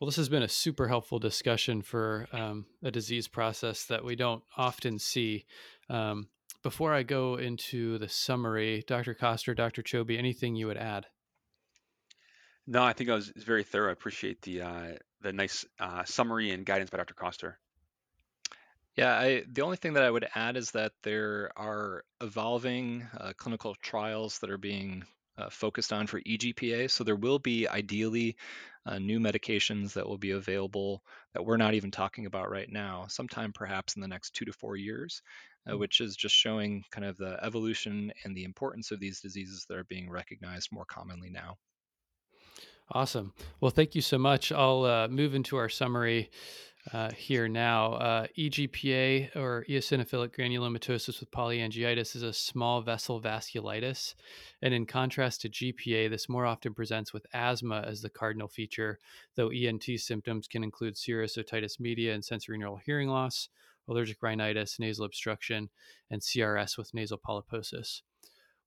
Well, 0.00 0.06
this 0.06 0.16
has 0.16 0.28
been 0.28 0.42
a 0.42 0.48
super 0.48 0.88
helpful 0.88 1.18
discussion 1.18 1.82
for 1.82 2.26
um, 2.32 2.66
a 2.82 2.90
disease 2.90 3.28
process 3.28 3.84
that 3.86 4.04
we 4.04 4.16
don't 4.16 4.42
often 4.56 4.98
see. 4.98 5.44
Um, 5.90 6.28
before 6.62 6.94
I 6.94 7.02
go 7.02 7.36
into 7.36 7.98
the 7.98 8.08
summary, 8.08 8.84
Dr. 8.86 9.14
Koster, 9.14 9.54
Dr. 9.54 9.82
Choby, 9.82 10.18
anything 10.18 10.56
you 10.56 10.66
would 10.66 10.76
add? 10.76 11.06
No, 12.66 12.82
I 12.82 12.92
think 12.92 13.10
I 13.10 13.14
was 13.14 13.28
very 13.28 13.64
thorough. 13.64 13.90
I 13.90 13.92
appreciate 13.92 14.42
the 14.42 14.62
uh, 14.62 14.92
the 15.22 15.32
nice 15.32 15.64
uh, 15.78 16.04
summary 16.04 16.50
and 16.50 16.64
guidance 16.64 16.90
by 16.90 16.98
Dr. 16.98 17.14
Koster. 17.14 17.58
Yeah, 19.00 19.18
I, 19.18 19.44
the 19.50 19.62
only 19.62 19.78
thing 19.78 19.94
that 19.94 20.02
I 20.02 20.10
would 20.10 20.28
add 20.34 20.58
is 20.58 20.72
that 20.72 20.92
there 21.02 21.52
are 21.56 22.04
evolving 22.20 23.08
uh, 23.16 23.32
clinical 23.34 23.74
trials 23.76 24.38
that 24.40 24.50
are 24.50 24.58
being 24.58 25.04
uh, 25.38 25.48
focused 25.48 25.90
on 25.94 26.06
for 26.06 26.20
EGPA. 26.20 26.90
So 26.90 27.02
there 27.02 27.16
will 27.16 27.38
be 27.38 27.66
ideally 27.66 28.36
uh, 28.84 28.98
new 28.98 29.18
medications 29.18 29.94
that 29.94 30.06
will 30.06 30.18
be 30.18 30.32
available 30.32 31.02
that 31.32 31.42
we're 31.42 31.56
not 31.56 31.72
even 31.72 31.90
talking 31.90 32.26
about 32.26 32.50
right 32.50 32.70
now, 32.70 33.06
sometime 33.08 33.54
perhaps 33.54 33.96
in 33.96 34.02
the 34.02 34.08
next 34.08 34.34
two 34.34 34.44
to 34.44 34.52
four 34.52 34.76
years, 34.76 35.22
uh, 35.66 35.72
mm. 35.72 35.78
which 35.78 36.02
is 36.02 36.14
just 36.14 36.34
showing 36.34 36.84
kind 36.90 37.06
of 37.06 37.16
the 37.16 37.42
evolution 37.42 38.12
and 38.24 38.36
the 38.36 38.44
importance 38.44 38.90
of 38.90 39.00
these 39.00 39.22
diseases 39.22 39.64
that 39.70 39.78
are 39.78 39.84
being 39.84 40.10
recognized 40.10 40.68
more 40.72 40.84
commonly 40.84 41.30
now. 41.30 41.56
Awesome. 42.92 43.32
Well, 43.60 43.70
thank 43.70 43.94
you 43.94 44.00
so 44.00 44.18
much. 44.18 44.50
I'll 44.50 44.84
uh, 44.84 45.08
move 45.08 45.36
into 45.36 45.56
our 45.56 45.68
summary 45.68 46.30
uh, 46.92 47.10
here 47.12 47.46
now. 47.46 47.92
Uh, 47.92 48.26
EGPA 48.36 49.36
or 49.36 49.64
eosinophilic 49.68 50.34
granulomatosis 50.36 51.20
with 51.20 51.30
polyangiitis 51.30 52.16
is 52.16 52.24
a 52.24 52.32
small 52.32 52.80
vessel 52.80 53.20
vasculitis. 53.20 54.14
And 54.62 54.74
in 54.74 54.86
contrast 54.86 55.42
to 55.42 55.48
GPA, 55.48 56.10
this 56.10 56.28
more 56.28 56.46
often 56.46 56.74
presents 56.74 57.12
with 57.12 57.26
asthma 57.32 57.84
as 57.86 58.02
the 58.02 58.10
cardinal 58.10 58.48
feature, 58.48 58.98
though 59.36 59.50
ENT 59.50 59.84
symptoms 59.98 60.48
can 60.48 60.64
include 60.64 60.96
serous 60.96 61.36
otitis 61.36 61.78
media 61.78 62.12
and 62.12 62.24
sensorineural 62.24 62.80
hearing 62.84 63.08
loss, 63.08 63.50
allergic 63.88 64.20
rhinitis, 64.20 64.80
nasal 64.80 65.04
obstruction, 65.04 65.70
and 66.10 66.22
CRS 66.22 66.76
with 66.76 66.92
nasal 66.92 67.18
polyposis. 67.18 68.02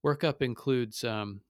Workup 0.06 0.42
includes 0.42 1.04
um, 1.04 1.42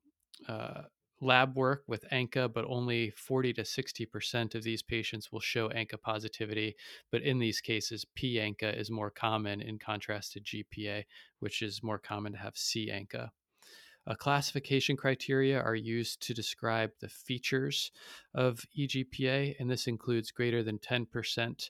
uh, 0.47 0.83
lab 1.23 1.55
work 1.55 1.83
with 1.87 2.05
ANCA, 2.11 2.51
but 2.51 2.65
only 2.67 3.11
40 3.11 3.53
to 3.53 3.61
60% 3.63 4.55
of 4.55 4.63
these 4.63 4.81
patients 4.81 5.31
will 5.31 5.39
show 5.39 5.69
ANCA 5.69 6.01
positivity. 6.01 6.75
But 7.11 7.21
in 7.21 7.39
these 7.39 7.61
cases, 7.61 8.05
P 8.15 8.35
ANCA 8.35 8.77
is 8.77 8.91
more 8.91 9.09
common 9.09 9.61
in 9.61 9.79
contrast 9.79 10.33
to 10.33 10.41
GPA, 10.41 11.05
which 11.39 11.61
is 11.61 11.83
more 11.83 11.99
common 11.99 12.33
to 12.33 12.37
have 12.39 12.57
C 12.57 12.89
ANCA. 12.91 13.29
Uh, 14.05 14.15
classification 14.15 14.97
criteria 14.97 15.61
are 15.61 15.75
used 15.75 16.21
to 16.21 16.33
describe 16.33 16.91
the 16.99 17.07
features 17.07 17.91
of 18.35 18.65
eGPA, 18.77 19.55
and 19.59 19.69
this 19.69 19.87
includes 19.87 20.31
greater 20.31 20.61
than 20.61 20.77
10% 20.77 21.69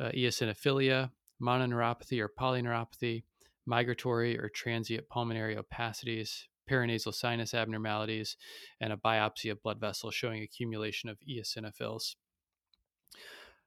uh, 0.00 0.08
eosinophilia, 0.10 1.10
mononeuropathy 1.42 2.20
or 2.20 2.28
polyneuropathy, 2.28 3.24
migratory 3.66 4.38
or 4.38 4.48
transient 4.48 5.08
pulmonary 5.08 5.56
opacities, 5.56 6.44
paranasal 6.68 7.14
sinus 7.14 7.54
abnormalities, 7.54 8.36
and 8.80 8.92
a 8.92 8.96
biopsy 8.96 9.50
of 9.50 9.62
blood 9.62 9.80
vessels 9.80 10.14
showing 10.14 10.42
accumulation 10.42 11.08
of 11.08 11.18
eosinophils. 11.28 12.14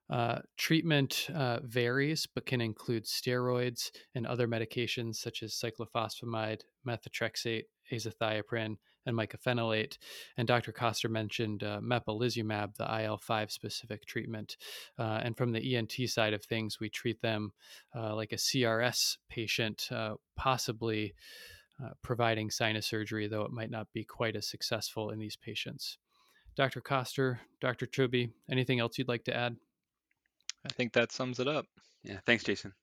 Uh, 0.10 0.40
treatment 0.58 1.30
uh, 1.34 1.60
varies, 1.64 2.28
but 2.36 2.46
can 2.46 2.60
include 2.60 3.06
steroids 3.06 3.92
and 4.14 4.28
other 4.28 4.46
medications 4.46 5.16
such 5.16 5.42
as 5.42 5.54
cyclophosphamide, 5.54 6.62
methotrexate, 6.86 7.64
azathioprine, 7.94 8.76
and 9.06 9.18
mycophenolate. 9.18 9.98
And 10.38 10.48
Dr. 10.48 10.74
Koster 10.74 11.10
mentioned 11.10 11.64
uh, 11.64 11.80
mepolizumab, 11.82 12.76
the 12.76 13.04
IL 13.04 13.18
5 13.18 13.52
specific 13.52 14.06
treatment. 14.06 14.58
Uh, 15.00 15.22
and 15.24 15.36
from 15.38 15.54
the 15.54 15.76
ENT 15.76 15.94
side 16.08 16.34
of 16.34 16.44
things, 16.44 16.80
we 16.80 16.90
treat 16.90 17.22
them 17.22 17.54
uh, 17.96 18.16
like 18.16 18.34
a 18.34 18.38
CRS 18.38 19.18
patient, 19.30 19.88
uh, 19.92 20.16
possibly 20.36 21.14
uh, 21.84 21.90
providing 22.02 22.50
sinus 22.50 22.88
surgery, 22.88 23.28
though 23.28 23.44
it 23.44 23.52
might 23.52 23.72
not 23.72 23.88
be 23.94 24.04
quite 24.04 24.36
as 24.36 24.48
successful 24.48 25.10
in 25.10 25.20
these 25.20 25.36
patients. 25.36 25.98
Dr. 26.56 26.82
Koster, 26.82 27.40
Dr. 27.60 27.88
Choby, 27.88 28.32
anything 28.50 28.80
else 28.80 28.98
you'd 28.98 29.08
like 29.08 29.24
to 29.26 29.36
add? 29.36 29.56
I 30.66 30.70
think 30.70 30.94
that 30.94 31.12
sums 31.12 31.40
it 31.40 31.48
up. 31.48 31.66
Yeah, 32.04 32.20
thanks, 32.26 32.44
Jason. 32.44 32.74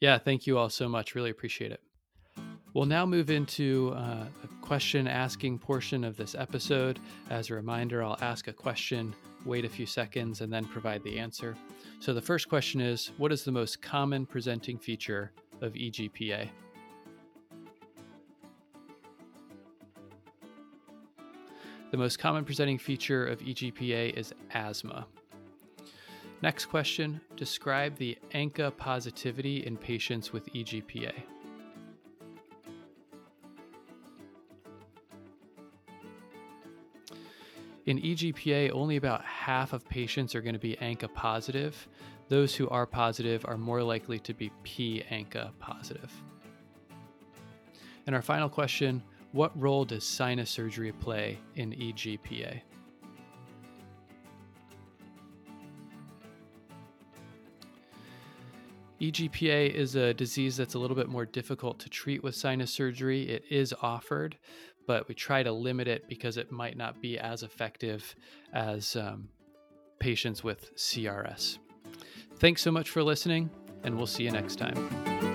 Yeah, 0.00 0.18
thank 0.18 0.46
you 0.46 0.58
all 0.58 0.68
so 0.68 0.88
much. 0.88 1.14
Really 1.14 1.30
appreciate 1.30 1.72
it. 1.72 1.80
We'll 2.74 2.84
now 2.84 3.06
move 3.06 3.30
into 3.30 3.94
uh, 3.96 4.26
the 4.42 4.48
question 4.60 5.08
asking 5.08 5.58
portion 5.58 6.04
of 6.04 6.16
this 6.16 6.34
episode. 6.34 6.98
As 7.30 7.48
a 7.48 7.54
reminder, 7.54 8.02
I'll 8.02 8.18
ask 8.20 8.48
a 8.48 8.52
question, 8.52 9.14
wait 9.46 9.64
a 9.64 9.68
few 9.68 9.86
seconds, 9.86 10.42
and 10.42 10.52
then 10.52 10.66
provide 10.66 11.02
the 11.02 11.18
answer. 11.18 11.56
So 12.00 12.12
the 12.12 12.20
first 12.20 12.48
question 12.48 12.82
is 12.82 13.12
What 13.16 13.32
is 13.32 13.44
the 13.44 13.52
most 13.52 13.80
common 13.80 14.26
presenting 14.26 14.78
feature 14.78 15.32
of 15.62 15.72
eGPA? 15.72 16.50
The 21.92 21.96
most 21.96 22.18
common 22.18 22.44
presenting 22.44 22.78
feature 22.78 23.26
of 23.26 23.38
EGPA 23.40 24.16
is 24.16 24.34
asthma. 24.52 25.06
Next 26.42 26.66
question 26.66 27.20
Describe 27.36 27.96
the 27.96 28.18
ANCA 28.34 28.76
positivity 28.76 29.64
in 29.64 29.76
patients 29.76 30.32
with 30.32 30.52
EGPA. 30.52 31.12
In 37.86 38.00
EGPA, 38.00 38.72
only 38.72 38.96
about 38.96 39.24
half 39.24 39.72
of 39.72 39.88
patients 39.88 40.34
are 40.34 40.40
going 40.40 40.54
to 40.54 40.58
be 40.58 40.76
ANCA 40.80 41.12
positive. 41.14 41.86
Those 42.28 42.52
who 42.56 42.68
are 42.68 42.84
positive 42.84 43.44
are 43.46 43.56
more 43.56 43.80
likely 43.80 44.18
to 44.20 44.34
be 44.34 44.50
P 44.64 45.04
ANCA 45.08 45.52
positive. 45.60 46.12
And 48.06 48.16
our 48.16 48.22
final 48.22 48.48
question 48.48 49.04
what 49.36 49.52
role 49.60 49.84
does 49.84 50.02
sinus 50.02 50.48
surgery 50.48 50.92
play 50.92 51.38
in 51.56 51.72
EGPA? 51.72 52.62
EGPA 58.98 59.74
is 59.74 59.94
a 59.94 60.14
disease 60.14 60.56
that's 60.56 60.72
a 60.72 60.78
little 60.78 60.96
bit 60.96 61.10
more 61.10 61.26
difficult 61.26 61.78
to 61.80 61.90
treat 61.90 62.24
with 62.24 62.34
sinus 62.34 62.72
surgery. 62.72 63.28
It 63.28 63.44
is 63.50 63.74
offered, 63.82 64.38
but 64.86 65.06
we 65.06 65.14
try 65.14 65.42
to 65.42 65.52
limit 65.52 65.86
it 65.86 66.08
because 66.08 66.38
it 66.38 66.50
might 66.50 66.78
not 66.78 67.02
be 67.02 67.18
as 67.18 67.42
effective 67.42 68.14
as 68.54 68.96
um, 68.96 69.28
patients 69.98 70.42
with 70.42 70.74
CRS. 70.76 71.58
Thanks 72.38 72.62
so 72.62 72.70
much 72.70 72.88
for 72.88 73.02
listening, 73.02 73.50
and 73.84 73.98
we'll 73.98 74.06
see 74.06 74.22
you 74.22 74.30
next 74.30 74.56
time. 74.56 75.25